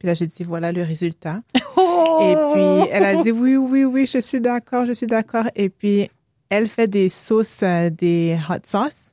[0.01, 1.41] Puis là, j'ai dit, voilà le résultat.
[1.53, 5.45] Et puis, elle a dit, oui, oui, oui, je suis d'accord, je suis d'accord.
[5.55, 6.09] Et puis,
[6.49, 9.11] elle fait des sauces, euh, des hot sauce,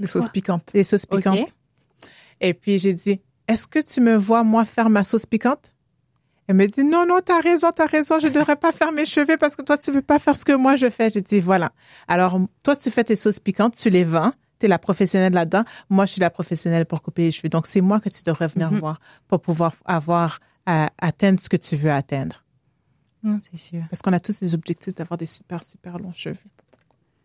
[0.00, 0.70] Des sauces piquantes.
[0.74, 1.38] des sauces piquantes.
[1.38, 1.48] Ok.
[2.40, 5.72] Et puis, j'ai dit, est-ce que tu me vois, moi, faire ma sauce piquante?
[6.48, 9.36] Elle me dit, non, non, t'as raison, t'as raison, je devrais pas faire mes cheveux
[9.38, 11.10] parce que toi, tu veux pas faire ce que moi je fais.
[11.10, 11.70] J'ai dit, voilà.
[12.08, 14.32] Alors, toi, tu fais tes sauces piquantes, tu les vends,
[14.68, 15.64] la professionnelle là-dedans.
[15.90, 17.48] Moi, je suis la professionnelle pour couper les cheveux.
[17.48, 18.78] Donc, c'est moi que tu devrais venir Mhm.
[18.78, 22.42] voir pour pouvoir avoir, à atteindre ce que tu veux atteindre.
[23.22, 23.82] Non, c'est sûr.
[23.90, 26.36] Parce qu'on a tous des objectifs d'avoir des super, super longs cheveux.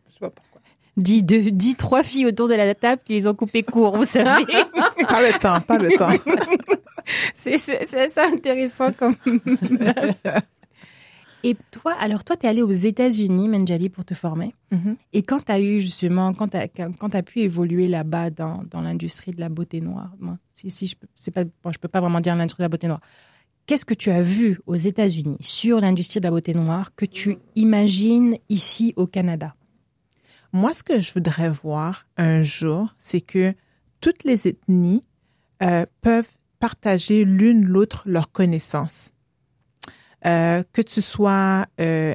[0.08, 0.62] Je sais pas pourquoi.
[0.98, 4.04] Dis, deux, dis trois filles autour de la table qui les ont coupés courts, vous
[4.04, 4.46] savez.
[5.08, 6.10] Pas le temps, pas le temps.
[7.34, 9.16] c'est assez intéressant comme.
[11.44, 14.54] Et toi, alors toi, tu es allée aux États-Unis, Menjali, pour te former.
[14.72, 14.98] Mhm.
[15.14, 18.64] Et quand tu as eu justement, quand tu as, quand t'as pu évoluer là-bas dans,
[18.70, 21.88] dans l'industrie de la beauté noire, moi, si, si je c'est pas, bon, je peux
[21.88, 23.02] pas vraiment dire l'industrie de la beauté noire.
[23.66, 27.38] Qu'est-ce que tu as vu aux États-Unis sur l'industrie de la beauté noire que tu
[27.56, 29.56] imagines ici au Canada?
[30.52, 33.54] Moi, ce que je voudrais voir un jour, c'est que
[34.02, 35.04] toutes les ethnies
[35.62, 39.12] euh, peuvent partager l'une l'autre leurs connaissances.
[40.26, 42.14] Euh, que tu sois euh,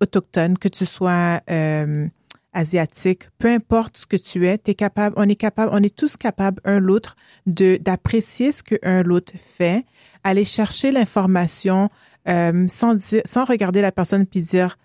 [0.00, 2.08] autochtone, que tu sois euh,
[2.52, 6.16] asiatique, peu importe ce que tu es, t'es capable, on est capable, on est tous
[6.16, 7.14] capables un l'autre
[7.46, 9.84] de d'apprécier ce que un l'autre fait,
[10.24, 11.90] aller chercher l'information
[12.28, 14.76] euh, sans dire, sans regarder la personne puis dire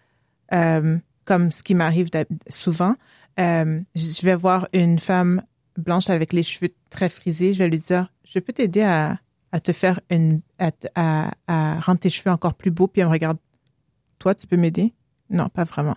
[0.54, 2.10] euh, comme ce qui m'arrive
[2.50, 2.96] souvent.
[3.38, 5.42] Je vais voir une femme
[5.78, 9.18] blanche avec les cheveux très frisés, je vais lui dire, je peux t'aider à,
[9.56, 13.08] à te faire une, à, à, à rendre tes cheveux encore plus beaux, puis elle
[13.08, 13.38] me regarde,
[14.20, 14.94] toi, tu peux m'aider?
[15.30, 15.96] Non, pas vraiment.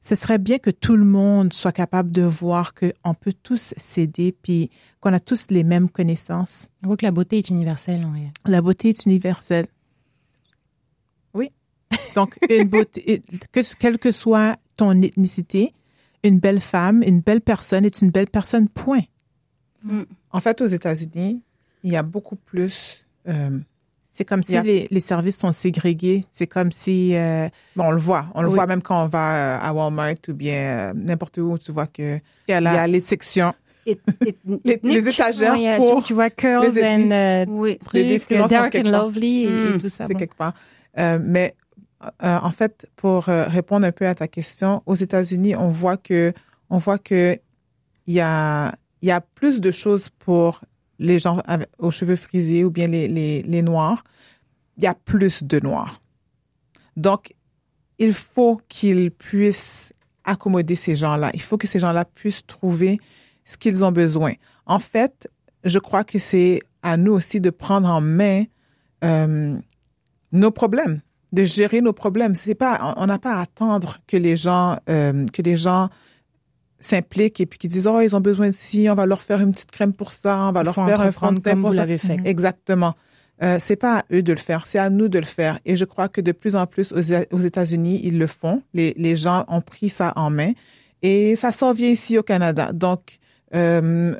[0.00, 4.32] Ce serait bien que tout le monde soit capable de voir qu'on peut tous s'aider,
[4.42, 6.70] puis qu'on a tous les mêmes connaissances.
[6.82, 8.40] On voit que la beauté est universelle en réalité.
[8.46, 9.66] La beauté est universelle.
[11.34, 11.52] Oui.
[12.16, 13.22] Donc, une beauté,
[13.52, 15.72] que, quelle que soit ton ethnicité,
[16.24, 19.02] une belle femme, une belle personne est une belle personne, point.
[20.32, 21.44] En fait, aux États-Unis,
[21.82, 23.04] il y a beaucoup plus.
[23.28, 23.58] euh,
[24.10, 24.62] C'est comme si Yeah.
[24.62, 26.24] les, les services sont ségrégés.
[26.30, 27.14] C'est comme si...
[27.14, 28.26] euh, bon, on le voit.
[28.34, 28.54] On le Oui.
[28.54, 31.86] voit même quand on va euh, à Walmart ou bien euh, n'importe où, tu vois
[31.86, 32.16] que
[32.48, 33.54] il y a il y la- a les sections,
[33.86, 36.00] Et- et- les, les étagères Ouais, il y a- pour.
[36.00, 37.78] tu, tu vois Curls les and euh, Oui.
[37.84, 38.82] trucs, Les sont Dark and.
[38.90, 39.78] Lovely et, et Mm.
[39.80, 40.06] tout ça.
[40.08, 40.18] c'est bon.
[40.18, 40.54] quelque part.
[40.98, 41.54] Euh, mais
[42.24, 45.96] euh, en fait, pour euh, répondre un peu à ta question, aux États-Unis, on voit
[45.96, 46.32] que
[46.70, 47.38] on voit que
[48.06, 48.72] il y a
[49.02, 50.60] il y a plus de choses pour
[50.98, 51.42] les gens
[51.78, 54.04] aux cheveux frisés ou bien les les, les noirs.
[54.76, 56.00] Il y a plus de noirs.
[56.96, 57.34] Donc,
[57.98, 59.92] il faut qu'ils puissent
[60.24, 61.30] accommoder ces gens-là.
[61.34, 62.98] Il faut que ces gens-là puissent trouver
[63.44, 64.32] ce qu'ils ont besoin.
[64.66, 65.28] En fait,
[65.64, 68.44] je crois que c'est à nous aussi de prendre en main
[69.04, 69.56] euh,
[70.32, 71.00] nos problèmes,
[71.32, 72.34] de gérer nos problèmes.
[72.34, 75.88] C'est pas, on n'a pas à attendre que les gens, euh, que les gens
[76.80, 79.40] s'impliquent et puis qu'ils disent oh ils ont besoin de ci, on va leur faire
[79.40, 81.70] une petite crème pour ça, on va leur faire un fond de teint comme pour
[81.70, 81.82] vous ça.
[81.82, 82.18] l'avez fait.
[82.24, 82.94] Exactement.
[83.42, 85.60] Euh, c'est pas à eux de le faire, c'est à nous de le faire.
[85.64, 88.62] Et je crois que de plus en plus aux, aux États-Unis, ils le font.
[88.74, 90.52] Les, les gens ont pris ça en main
[91.02, 92.72] et ça s'en vient ici au Canada.
[92.72, 93.18] Donc,
[93.54, 94.14] euh,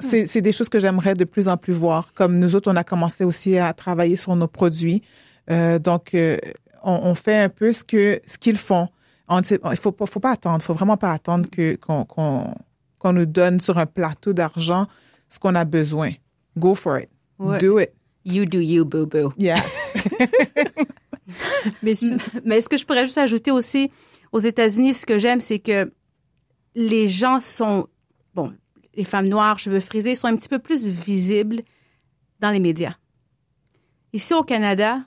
[0.00, 2.12] c'est c'est des choses que j'aimerais de plus en plus voir.
[2.14, 5.02] Comme nous autres, on a commencé aussi à travailler sur nos produits.
[5.50, 6.36] Euh, donc, euh,
[6.82, 8.88] on, on fait un peu ce que ce qu'ils font.
[9.28, 10.58] On, ne sait- il faut pas, faut pas attendre.
[10.60, 12.54] Il faut vraiment pas attendre que qu'on qu'on
[12.98, 14.86] qu'on nous donne sur un plateau d'argent
[15.28, 16.10] ce qu'on a besoin.
[16.58, 17.08] Go for it.
[17.38, 17.58] Ouais.
[17.58, 17.90] Do it.
[18.24, 19.32] You do you, boo boo.
[19.38, 19.60] Yes.
[21.82, 21.92] Mais
[22.44, 23.90] Mais ce que je pourrais juste ajouter aussi,
[24.32, 25.92] aux États-Unis, ce que j'aime, c'est que
[26.74, 27.86] les gens sont,
[28.34, 28.52] bon,
[28.94, 31.62] les femmes noires, cheveux frisés, sont un petit peu plus visibles
[32.40, 32.94] dans les médias.
[34.12, 35.00] Ici au Canada,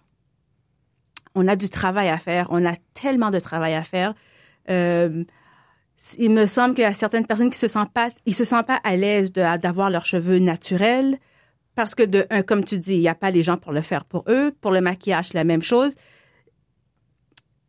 [1.40, 2.48] on a du travail à faire.
[2.50, 4.14] On a tellement de travail à faire.
[4.70, 5.24] Euh,
[6.18, 8.68] il me semble qu'il y a certaines personnes qui se sentent pas, ils se sentent
[8.68, 11.18] pas à l'aise d'avoir leurs cheveux naturels
[11.76, 13.82] parce que de un, comme tu dis, il n'y a pas les gens pour le
[13.82, 14.52] faire pour eux.
[14.62, 15.94] Pour le maquillage, la même chose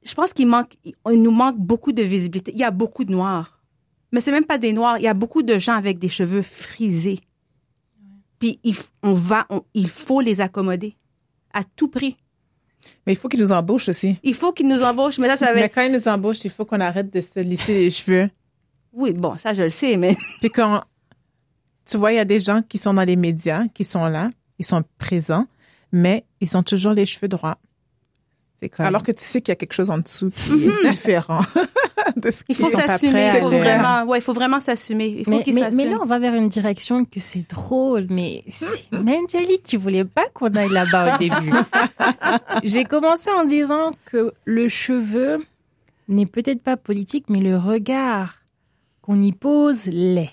[0.04, 2.50] je pense qu'il manque, il nous manque beaucoup de visibilité.
[2.52, 3.60] Il y a beaucoup de noirs.
[4.10, 4.96] Mais c'est même pas des noirs.
[4.96, 7.20] Il y a beaucoup de gens avec des cheveux frisés.
[8.38, 10.96] Puis il, on va, on- il faut les accommoder
[11.52, 12.16] à tout prix.
[13.06, 14.16] Mais il faut qu'ils nous embauchent aussi.
[14.22, 15.18] Il faut qu'ils nous embauchent.
[15.18, 15.74] Mais là, ça va Mais être.
[15.74, 18.30] quand ils nous embauchent, il faut qu'on arrête de se lisser les cheveux.
[18.92, 20.82] Oui, bon, ça je le sais, mais Puis quand,
[21.84, 24.30] tu vois, il y a des gens qui sont dans les médias, qui sont là,
[24.58, 25.46] ils sont présents,
[25.92, 27.58] mais ils ont toujours les cheveux droits.
[28.60, 28.86] C'est comme...
[28.86, 31.42] Alors que tu sais qu'il y a quelque chose en dessous qui est différent
[32.16, 33.12] de ce il qui faut sont pas s'assumer.
[33.12, 35.14] prêts à Il faut vraiment, ouais, il faut vraiment s'assumer.
[35.18, 35.76] Il faut mais, qu'ils mais, s'assument.
[35.76, 40.04] mais là, on va vers une direction que c'est drôle, mais c'est Menjali qui voulait
[40.04, 41.52] pas qu'on aille là-bas au début.
[42.64, 45.38] J'ai commencé en disant que le cheveu
[46.08, 48.34] n'est peut-être pas politique, mais le regard
[49.02, 50.32] qu'on y pose l'est.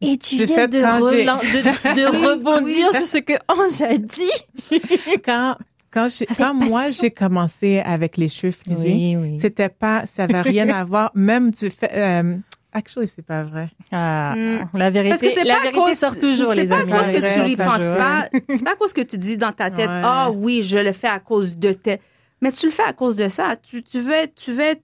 [0.00, 5.18] Et tu viens de, de rebondir sur ce que Ange a dit.
[5.24, 5.56] quand
[5.90, 9.38] quand, j'ai- quand moi j'ai commencé avec les cheveux frisés, Oui, oui.
[9.40, 11.10] c'était pas, ça avait rien à voir.
[11.14, 12.36] Même du fait, euh,
[12.72, 13.70] actually c'est pas vrai.
[13.92, 14.68] Ah, Mm.
[14.78, 16.92] la vérité, Parce que c'est la pas vérité cause, sort toujours, c'est les pas amis.
[16.92, 18.28] à cause que tu y sort penses pas.
[18.54, 20.02] C'est pas à cause que tu dis dans ta tête, Ouais.
[20.04, 21.98] ah oui, je le fais à cause de tel.
[22.40, 23.56] Mais tu le fais à cause de ça.
[23.60, 24.82] Tu, tu veux être, tu veux être,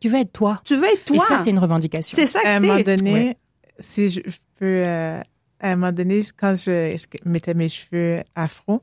[0.00, 0.60] Tu veux être toi.
[0.64, 1.16] tu veux être toi.
[1.16, 2.16] Et ça, c'est une revendication.
[2.16, 2.96] C'est ça que À un moment c'est.
[2.96, 3.36] donné, Ouais.
[3.78, 5.20] si je, je peux, euh,
[5.60, 8.82] à un moment donné, quand je, je mettais mes cheveux afro,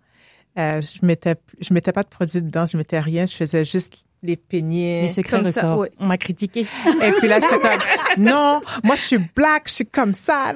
[0.59, 4.05] euh, je mettais, je mettais pas de produit dedans, je mettais rien, je faisais juste
[4.21, 5.03] les peignets.
[5.03, 5.79] Les secrets Comme ça, ressortent.
[5.79, 5.91] ouais.
[5.99, 6.67] On m'a critiqué.
[7.01, 10.53] Et puis là, j'étais comme, non, moi, je suis black, je suis comme ça.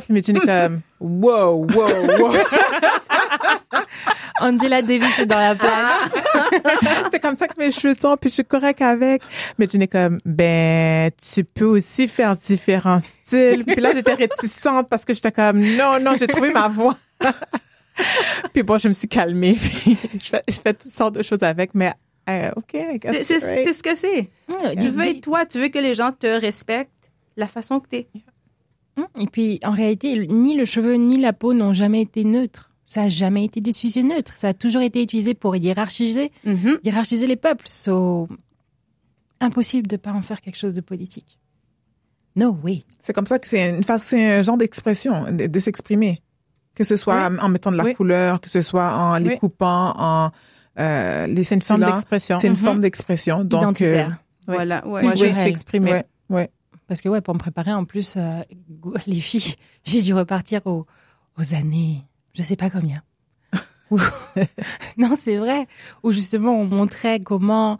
[0.00, 2.32] Puis Medjine est comme, wow, wow, wow.
[4.40, 6.14] Angela Davis est dans la place.
[7.10, 9.20] C'est comme ça que mes cheveux sont, puis je suis correct avec.
[9.58, 13.64] Medjine est comme, ben, tu peux aussi faire différents styles.
[13.66, 16.96] Puis là, j'étais réticente parce que j'étais comme, non, non, j'ai trouvé ma voix.
[18.52, 19.54] puis bon, je me suis calmée.
[19.60, 21.92] Puis je fais, je fais toutes sortes de choses avec, mais,
[22.28, 22.70] euh, OK,
[23.22, 23.72] C'est, right.
[23.74, 24.30] ce que c'est.
[24.78, 28.06] Tu veux être toi, tu veux que les gens te respectent la façon que t'es.
[29.18, 32.70] Et puis, en réalité, ni le cheveu ni la peau n'ont jamais été neutres.
[32.84, 34.32] Ça a jamais été des sujets neutres.
[34.36, 36.78] Ça a toujours été utilisé pour hiérarchiser, Mhm.
[36.84, 37.66] hiérarchiser les peuples.
[37.68, 38.28] So,
[39.40, 41.38] impossible de pas en faire quelque chose de politique.
[42.36, 42.84] No way.
[43.00, 46.20] C'est comme ça que c'est une façon, c'est un genre d'expression, de, de s'exprimer.
[46.76, 47.94] Que ce soit en mettant de la Oui.
[47.94, 49.38] couleur, que ce soit en les Oui.
[49.38, 50.30] coupant, en
[50.78, 52.38] euh, les C'est une forme d'expression.
[52.38, 52.58] C'est une Mhm.
[52.58, 53.44] forme d'expression.
[53.44, 54.04] Donc, euh.
[54.46, 55.02] Voilà, ouais.
[55.02, 55.92] Moi, je me suis exprimée.
[55.92, 56.50] ouais, ouais.
[56.86, 58.40] Parce que ouais, pour me préparer en plus, euh,
[59.06, 59.54] les filles,
[59.84, 60.86] j'ai dû repartir aux,
[61.38, 62.02] aux années,
[62.34, 63.02] je sais pas combien.
[64.96, 65.66] Non, c'est vrai.
[66.02, 67.78] Où justement on montrait comment,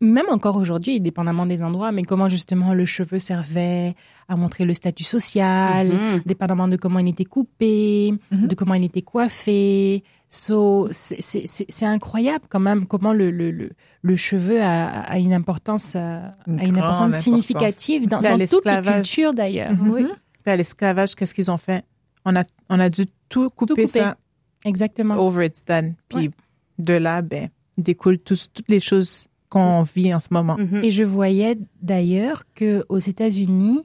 [0.00, 3.94] même encore aujourd'hui, dépendamment des endroits, mais comment justement le cheveu servait
[4.28, 6.22] à montrer le statut social, Mhm.
[6.26, 8.46] dépendamment de comment il était coupé, Mhm.
[8.48, 10.02] de comment il était coiffé.
[10.28, 13.70] So, c'est- c'est c'est- c'est incroyable quand même comment le, le, le,
[14.02, 17.22] le cheveu a, a une importance, euh, Une a une importance importance.
[17.22, 19.72] significative dans, dans toutes les cultures d'ailleurs.
[19.72, 19.90] Mhm.
[19.90, 20.06] Oui,
[20.46, 21.84] à l'esclavage, qu'est-ce qu'ils ont fait?
[22.24, 24.00] On a, on a dû tout couper, couper.
[24.00, 24.16] ça.
[24.64, 25.16] exactement.
[25.16, 25.94] Over it's done.
[26.08, 26.30] Puis
[26.78, 27.48] de là, ben,
[27.78, 30.56] découlent tous, toutes les choses qu'on vit en ce moment.
[30.56, 30.82] Mhm.
[30.82, 33.80] Et je voyais d'ailleurs que aux États-Unis,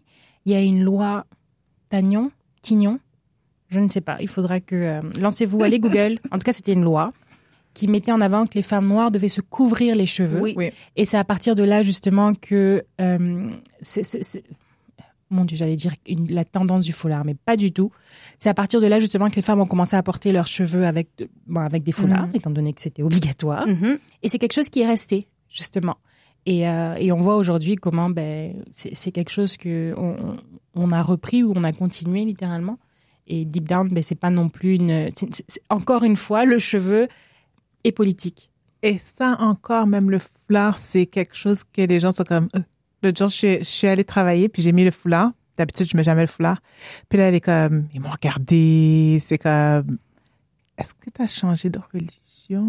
[0.46, 1.26] il y a une loi
[1.90, 3.00] Tagnon, Tignon,
[3.68, 4.18] je ne sais pas.
[4.22, 6.20] Il faudra que euh, lancez-vous, allez Google.
[6.32, 7.12] En tout cas, c'était une loi
[7.74, 10.40] qui mettait en avant que les femmes noires devaient se couvrir les cheveux.
[10.42, 10.54] Oui.
[10.56, 10.70] Oui.
[10.96, 13.52] Et c'est à partir de là justement que euh,
[15.30, 17.92] mon Dieu, j'allais dire une- la tendance du foulard, mais pas du tout.
[18.40, 20.86] C'est à partir de là justement que les femmes ont commencé à porter leurs cheveux
[20.88, 23.68] avec de- bon, avec des foulards, étant donné que c'était obligatoire.
[23.68, 23.98] Mhm.
[24.24, 25.98] Et c'est quelque chose qui est resté justement.
[26.46, 29.94] Et, euh, et on voit aujourd'hui comment ben c'est, quelque chose que
[30.76, 32.80] on, a repris ou on a continué littéralement.
[33.28, 35.10] Et deep down, ben c'est pas non plus une.
[35.70, 37.10] encore une fois, le cheveu
[37.84, 38.50] est politique.
[38.84, 42.60] Et ça encore, même le foulard, c'est quelque chose que les gens sont comme, euh.
[43.04, 45.32] L'autre jour, je, suis- je suis allée travailler, puis j'ai mis le foulard.
[45.58, 46.62] D'habitude, je mets jamais le foulard.
[47.10, 49.18] Puis là, elle est comme, ils m'ont regardé.
[49.22, 49.98] C'est comme,
[50.78, 52.22] est-ce que tu as changé de religion?
[52.50, 52.62] Oui,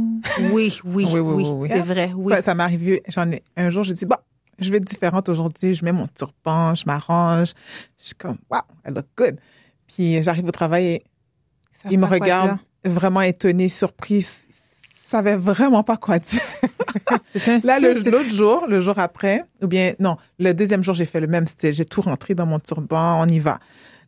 [0.50, 1.68] oui, Oui, oui, oui, oui, oui.
[1.72, 2.32] c'est vrai, oui.
[2.32, 3.02] Ouais, ça m'est arrivé.
[3.08, 4.20] J'en ai un jour, j'ai dit, bah,
[4.58, 5.74] je vais être différente aujourd'hui.
[5.74, 7.52] Je mets mon turban, je m'arrange.
[7.98, 9.38] Je suis comme, wow, I look good.
[9.86, 11.04] Puis j'arrive au travail et
[11.72, 14.46] savent il me regarde vraiment étonné, surprise.
[15.08, 16.40] savait vraiment pas quoi dire.
[17.64, 21.26] Là, l'autre jour, le jour après, ou bien, non, le deuxième jour, j'ai fait le
[21.26, 21.72] même style.
[21.72, 23.60] J'ai tout rentré dans mon turban, on y va.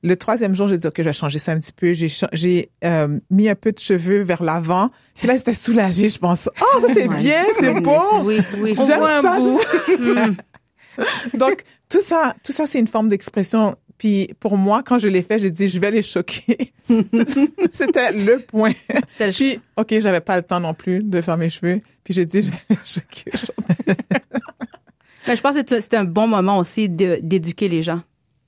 [0.03, 1.93] Le troisième jour, j'ai dit, OK, je vais changer ça un petit peu.
[1.93, 4.91] J'ai, j'ai euh, mis un peu de cheveux vers l'avant.
[5.17, 6.49] Puis là, c'était soulagé, je pense.
[6.61, 7.99] Oh, ça, c'est bien, c'est beau.
[8.23, 8.75] Oui, oui.
[8.75, 9.37] J'aime ça.
[9.39, 9.61] bout.
[9.99, 10.37] Mm.
[11.39, 13.77] Donc, tout ça, tout ça, c'est une forme d'expression.
[13.99, 16.73] Puis, pour moi, quand je l'ai fait, j'ai dit, je vais les choquer.
[17.73, 18.73] C'était le point.
[19.21, 21.81] Le Puis, OK, j'avais pas le temps non plus de faire mes cheveux.
[22.03, 23.31] Puis, j'ai dit, je vais les choquer.
[25.29, 28.01] Mais je pense que c'est- un bon moment aussi d'éduquer les gens.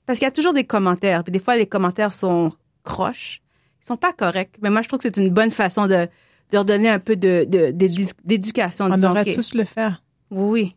[0.05, 1.23] Parce qu'il y a toujours des commentaires.
[1.23, 2.51] Puis des fois, les commentaires sont
[2.83, 3.41] croches.
[3.81, 4.55] Ils sont pas corrects.
[4.61, 6.07] Mais moi, je trouve que c'est une bonne façon de, de
[6.51, 8.85] leur donner un peu de, de- d'édu- d'éducation.
[8.85, 10.03] On devrait tous le faire.
[10.29, 10.75] Oui.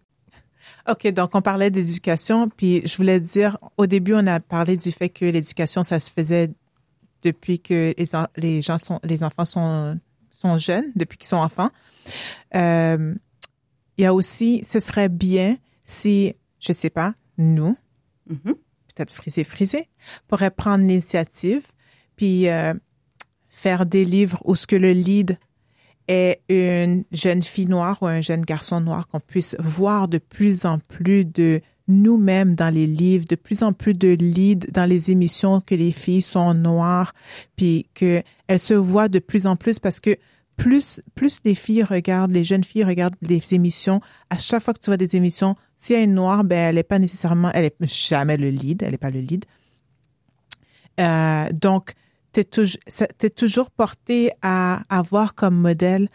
[0.88, 4.92] OK, donc on parlait d'éducation, puis je voulais dire, au début, on a parlé du
[4.92, 6.50] fait que l'éducation, ça se faisait
[7.22, 9.98] depuis que les, en- les gens sont, les enfants sont,
[10.30, 11.70] sont jeunes, depuis qu'ils sont enfants.
[12.54, 13.14] Euh,
[13.98, 17.76] il y a aussi, ce serait bien si, je sais pas, nous,
[18.28, 18.54] Mhm.
[18.96, 19.88] Peut-être frisé, frisé,
[20.26, 21.66] pourrait prendre l'initiative,
[22.16, 22.74] puis euh,
[23.48, 25.38] faire des livres où ce que le lead
[26.08, 30.64] est une jeune fille noire ou un jeune garçon noir, qu'on puisse voir de plus
[30.64, 35.10] en plus de nous-mêmes dans les livres, de plus en plus de leads dans les
[35.10, 37.12] émissions que les filles sont noires,
[37.56, 40.16] puis que elles se voient de plus en plus parce que
[40.56, 44.00] plus plus les filles regardent, les jeunes filles regardent des émissions.
[44.30, 46.78] À chaque fois que tu vois des émissions, s'il y a une noire, ben elle
[46.78, 49.44] est pas nécessairement, elle est jamais le lead, elle est pas le lead.
[50.98, 51.92] Euh, donc
[52.32, 52.80] t'es toujours
[53.18, 56.08] t'es toujours porté à avoir comme modèle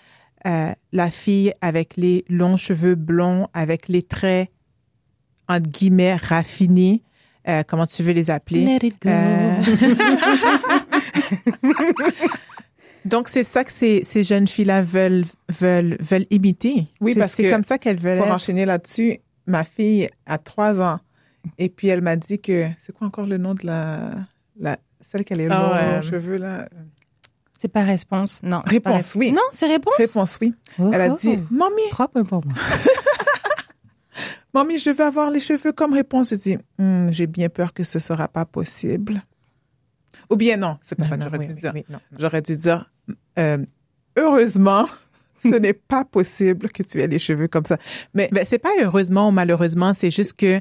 [0.48, 4.50] euh, la fille avec les longs cheveux blonds, avec les traits
[5.48, 7.04] entre guillemets raffinés,
[7.48, 8.66] euh, comment tu veux les appeler?
[8.66, 9.10] Let it go.
[13.06, 16.88] Donc c'est ça que ces, ces jeunes filles-là veulent veulent veulent imiter.
[17.02, 18.18] Oui, C'est- parce c'est que comme ça qu'elles veulent.
[18.18, 18.34] Pour être.
[18.36, 21.00] enchaîner là-dessus, ma fille a trois ans
[21.58, 24.12] et puis elle m'a dit que c'est quoi encore le nom de la,
[24.60, 26.02] la celle qui a les longs Ah ouais.
[26.04, 26.68] cheveux là?
[27.58, 28.42] C'est pas réponse.
[28.44, 28.62] Non.
[28.66, 29.32] c'est Réponse, oui.
[29.32, 29.94] Non, c'est réponse?
[29.98, 30.54] Réponse oui.
[30.80, 31.18] Oh, Elle a oh.
[31.20, 32.56] dit "Mamie, Trois points pour moi.
[34.54, 37.84] mamie, je veux avoir les cheveux comme réponse." J'ai dit Hmm, "J'ai bien peur que
[37.84, 39.22] ce sera pas possible."
[40.30, 41.72] Ou bien non, c'est pas ça que j'aurais oui, dû oui, dire.
[41.74, 41.86] oui.
[42.18, 42.92] J'aurais dû dire
[43.40, 43.58] euh,
[44.18, 44.86] heureusement,
[45.44, 47.78] ce n'est pas possible que tu aies les cheveux comme ça.
[48.14, 50.60] Mais Ben, c'est pas heureusement ou malheureusement, c'est juste que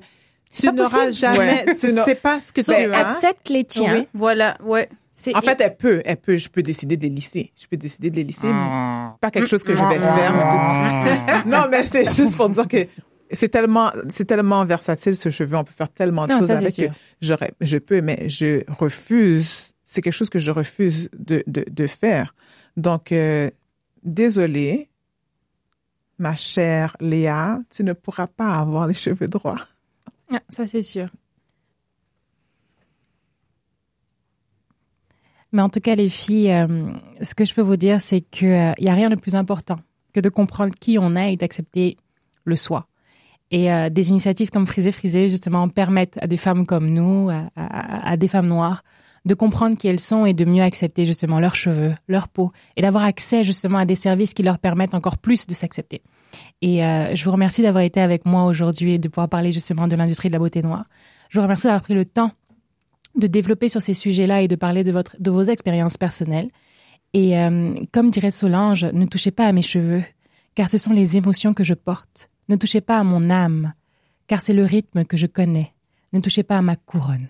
[0.53, 3.09] tu pas n'auras jamais, Ouais, tu tu sais pas ce que tu Ben, as.
[3.09, 3.95] Accepte les tiens.
[4.01, 4.09] Oui.
[4.15, 4.89] Voilà, ouais.
[5.35, 7.53] En fait, elle peut, elle peut, je peux décider de les lisser.
[7.61, 9.11] Je peux décider de les lisser, Ah.
[9.13, 11.43] mais pas quelque chose que je vais faire.
[11.47, 12.79] non, mais c'est juste pour dire que
[13.33, 15.57] c'est tellement, c'est tellement versatile ce cheveu.
[15.57, 16.89] On peut faire tellement de Non, choses ça, avec que
[17.21, 19.73] j'aurais, je peux, mais je refuse.
[19.85, 22.35] C'est quelque chose que je refuse de, de, de faire.
[22.77, 23.51] Donc, euh,
[24.05, 24.89] désolée,
[26.19, 29.55] ma chère Léa, tu ne pourras pas avoir les cheveux droits.
[30.33, 31.09] Ah, ça, c'est sûr.
[35.53, 38.75] Mais en tout cas, les filles, euh, ce que je peux vous dire, c'est qu'il
[38.79, 39.81] n'y a rien de plus important
[40.13, 41.97] que de comprendre qui on est et d'accepter
[42.45, 42.87] le soi.
[43.51, 47.49] Et euh, des initiatives comme Frisé Frisé, justement, permettent à des femmes comme nous, à,
[47.57, 48.85] à- à des femmes noires,
[49.27, 52.83] de comprendre qui elles sont et de mieux accepter justement leurs cheveux, leur peau, et
[52.83, 56.01] d'avoir accès justement à des services qui leur permettent encore plus de s'accepter.
[56.63, 59.89] Et euh, je vous remercie d'avoir été avec moi aujourd'hui et de pouvoir parler justement
[59.89, 60.85] de l'industrie de la beauté noire.
[61.29, 62.31] Je vous remercie d'avoir pris le temps
[63.19, 66.49] de développer sur ces sujets-là et de parler de, votre, de vos expériences personnelles.
[67.13, 70.05] Et euh, comme dirait Solange, ne touchez pas à mes cheveux,
[70.55, 72.31] car ce sont les émotions que je porte.
[72.51, 73.75] Ne touchez pas à mon âme,
[74.27, 75.73] car c'est le rythme que je connais.
[76.13, 77.29] Ne touchez pas à ma couronne.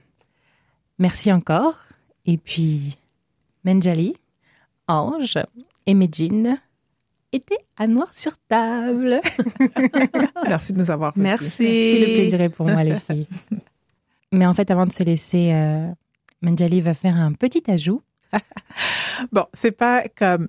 [0.98, 1.76] Merci encore.
[2.24, 2.96] Et puis,
[3.64, 4.16] Menjali,
[4.88, 5.38] Ange
[5.84, 6.56] et Medjin
[7.32, 9.20] étaient à noir sur table.
[10.48, 11.22] Merci de nous avoir reçus.
[11.22, 11.48] Merci.
[11.48, 13.26] Tout le plaisir est pour moi, les filles.
[14.32, 15.86] Mais en fait, avant de se laisser, euh,
[16.40, 18.02] Menjali va faire un petit ajout.
[19.32, 20.48] Bon, c'est pas comme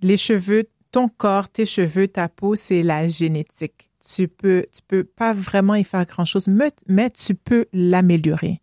[0.00, 3.90] les cheveux, ton corps, tes cheveux, ta peau, c'est la génétique.
[4.06, 8.60] Tu peux, tu peux pas vraiment y faire grand chose, mais, tu peux l'améliorer.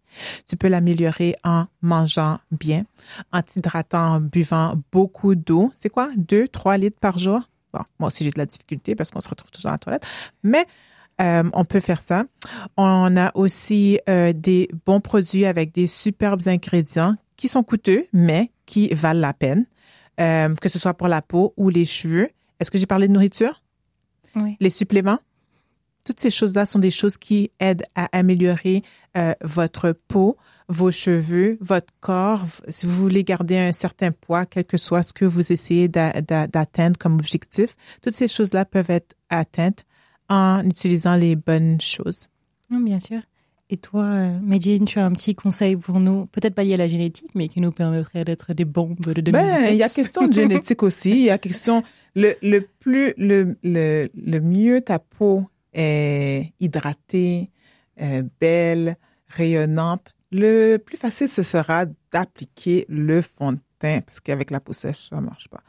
[0.48, 2.84] Tu peux l'améliorer en mangeant bien,
[3.32, 5.72] en t'hydratant, en buvant beaucoup d'eau.
[5.76, 6.10] C'est quoi?
[6.18, 7.42] Deux, trois litres par jour?
[7.74, 10.06] Bon, moi aussi j'ai de la difficulté parce qu'on se retrouve toujours à la toilette,
[10.42, 10.66] mais
[11.22, 12.26] euh, on peut faire ça.
[12.78, 18.52] On a aussi euh, des bons produits avec des superbes ingrédients qui sont coûteux, mais
[18.66, 19.66] qui valent la peine,
[20.20, 22.30] euh, que ce soit pour la peau ou les cheveux.
[22.60, 23.62] Est-ce que j'ai parlé de nourriture?
[24.36, 24.58] Oui.
[24.60, 25.20] Les suppléments?
[26.06, 28.84] Toutes ces choses-là sont des choses qui aident à améliorer
[29.18, 32.46] euh, votre peau, vos cheveux, votre corps.
[32.70, 36.22] Si vous voulez garder un certain poids, quel que soit ce que vous essayez d'a-
[36.22, 39.86] d'a- d'atteindre comme objectif, toutes ces choses-là peuvent être atteintes
[40.30, 42.28] en utilisant les bonnes choses.
[42.70, 43.20] Bien sûr.
[43.72, 46.78] Et toi, euh, Medjin, tu as un petit conseil pour nous, peut-être pas lié à
[46.78, 49.90] la génétique, mais qui nous permettrait d'être des bombes de 2017 Ben, il y a
[49.90, 51.12] question de génétique aussi.
[51.12, 51.84] Il y a question
[52.16, 57.52] le le plus le le le mieux ta peau est hydratée,
[58.02, 58.98] euh, belle,
[59.28, 60.16] rayonnante.
[60.32, 65.10] Le plus facile ce sera d'appliquer le fond de teint parce qu'avec la peau sèche
[65.10, 65.62] ça marche pas.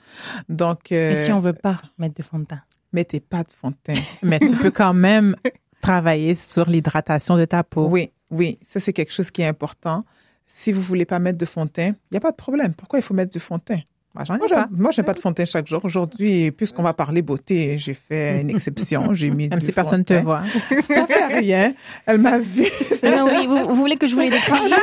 [0.48, 2.62] Donc euh, Et si on veut pas mettre de fond de teint?
[2.94, 4.00] mettez pas de fond de teint.
[4.22, 5.36] Mais tu peux quand même
[5.80, 7.88] travailler sur l'hydratation de ta peau.
[7.88, 10.04] Oui, oui, ça c'est quelque chose qui est important.
[10.46, 12.74] Si vous voulez pas mettre de fond de il y a pas de problème.
[12.74, 13.80] Pourquoi il faut mettre du fond de teint
[14.12, 14.54] Moi, j'en ai Moi, pas.
[14.56, 15.80] j'aime- moi, j'ai pas de fond de teint chaque jour.
[15.84, 19.14] Aujourd'hui, puisqu'on va parler beauté, j'ai fait une exception.
[19.14, 20.42] J'ai mis Même du si fond personne te voit.
[20.88, 21.72] Ça fait rien.
[22.06, 22.64] Elle m'a vu.
[23.04, 24.58] Non, oui, vous, vous voulez que je vous les décrive?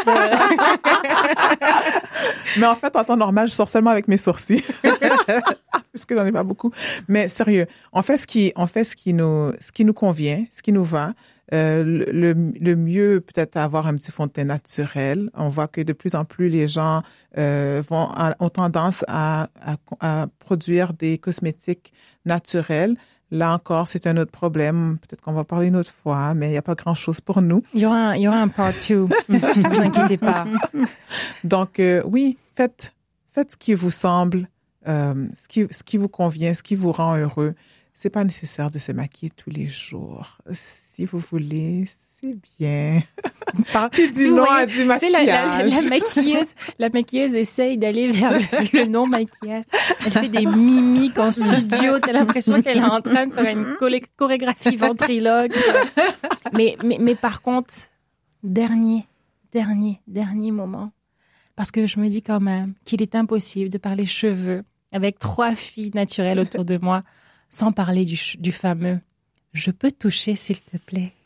[2.57, 4.63] Mais en fait, en temps normal, je sors seulement avec mes sourcils.
[5.91, 6.71] Puisque j'en ai pas beaucoup.
[7.07, 10.45] Mais sérieux, on fait ce qui, on fait ce qui nous, ce qui nous convient,
[10.55, 11.13] ce qui nous va.
[11.53, 15.29] Euh, le, mieux, peut-être avoir un petit fond de teint naturel.
[15.33, 17.03] On voit que de plus en plus les gens
[17.37, 21.93] euh, vont ont tendance à, à, à produire des cosmétiques
[22.25, 22.97] naturels.
[23.31, 24.97] Là encore, c'est un autre problème.
[24.99, 27.63] Peut-être qu'on va parler une autre fois, mais il n'y a pas grand-chose pour nous.
[27.73, 29.09] Il y aura un, il y aura un part two.
[29.29, 29.37] ne
[29.69, 30.45] vous inquiétez pas.
[31.43, 32.93] Donc, euh, oui, faites,
[33.31, 34.49] faites ce qui vous semble,
[34.85, 37.53] ce, qui, ce qui vous convient, ce qui vous rend heureux.
[37.93, 40.37] C'est pas nécessaire de se maquiller tous les jours.
[40.97, 41.85] Si vous voulez,
[42.19, 43.01] c'est bien.
[44.13, 45.83] Si vous non à du Tu sais, la, la, maquillage?
[45.83, 48.39] la maquilleuse, la maquilleuse essaye d'aller vers le,
[48.79, 49.63] le non-maquillage.
[50.05, 51.99] Elle fait des mimiques en studio.
[51.99, 55.53] T'as l'impression qu'elle est en train de faire une choré- chorégraphie ventriloque.
[56.53, 57.73] Mais, mais, mais par contre,
[58.43, 59.05] dernier,
[59.51, 60.91] dernier, dernier moment.
[61.55, 65.53] Parce que je me dis quand même qu'il est impossible de parler cheveux avec trois
[65.55, 67.03] filles naturelles autour de moi
[67.49, 68.99] sans parler du fameux
[69.57, 71.13] «Je peux toucher, s'il te plaît».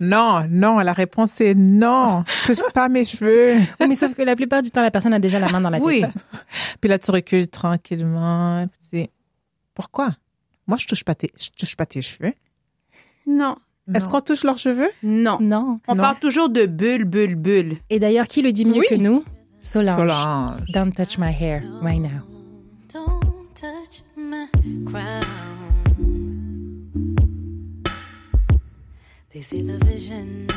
[0.00, 2.22] Non, non, la réponse est non.
[2.44, 3.56] Touche pas mes cheveux.
[3.80, 5.70] Oui, mais sauf que la plupart du temps, la personne a déjà la main dans
[5.70, 5.86] la tête.
[5.86, 6.04] Oui.
[6.80, 8.64] Puis là, tu recules tranquillement.
[8.68, 9.10] Puis tu dis,
[9.74, 10.10] pourquoi?
[10.68, 12.32] Moi, je touche pas tes, je touche pas tes cheveux.
[13.26, 13.56] Non.
[13.92, 14.90] Est-ce qu'on touche leurs cheveux?
[15.02, 15.38] Non.
[15.40, 15.80] Non.
[15.88, 16.02] On Non.
[16.02, 17.76] parle toujours de bulle, bulle, bulle.
[17.90, 18.86] Et d'ailleurs, qui le dit mieux Oui.
[18.88, 19.24] que nous?
[19.60, 19.96] Solange.
[19.96, 20.60] Solange.
[20.72, 22.20] Don't touch my hair right now.
[22.92, 23.20] Don't
[23.54, 24.46] touch my
[24.84, 25.24] crown.
[29.38, 30.48] They see the vision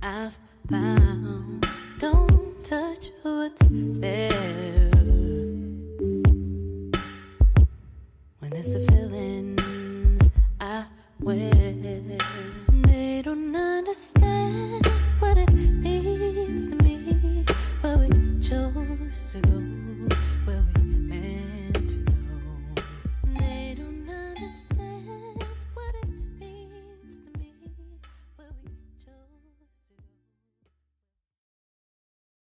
[0.00, 0.38] I've
[0.70, 1.66] found.
[1.98, 4.90] Don't touch what's there.
[8.38, 10.30] When it's the feelings
[10.60, 10.84] I
[11.18, 14.99] wear, they don't understand.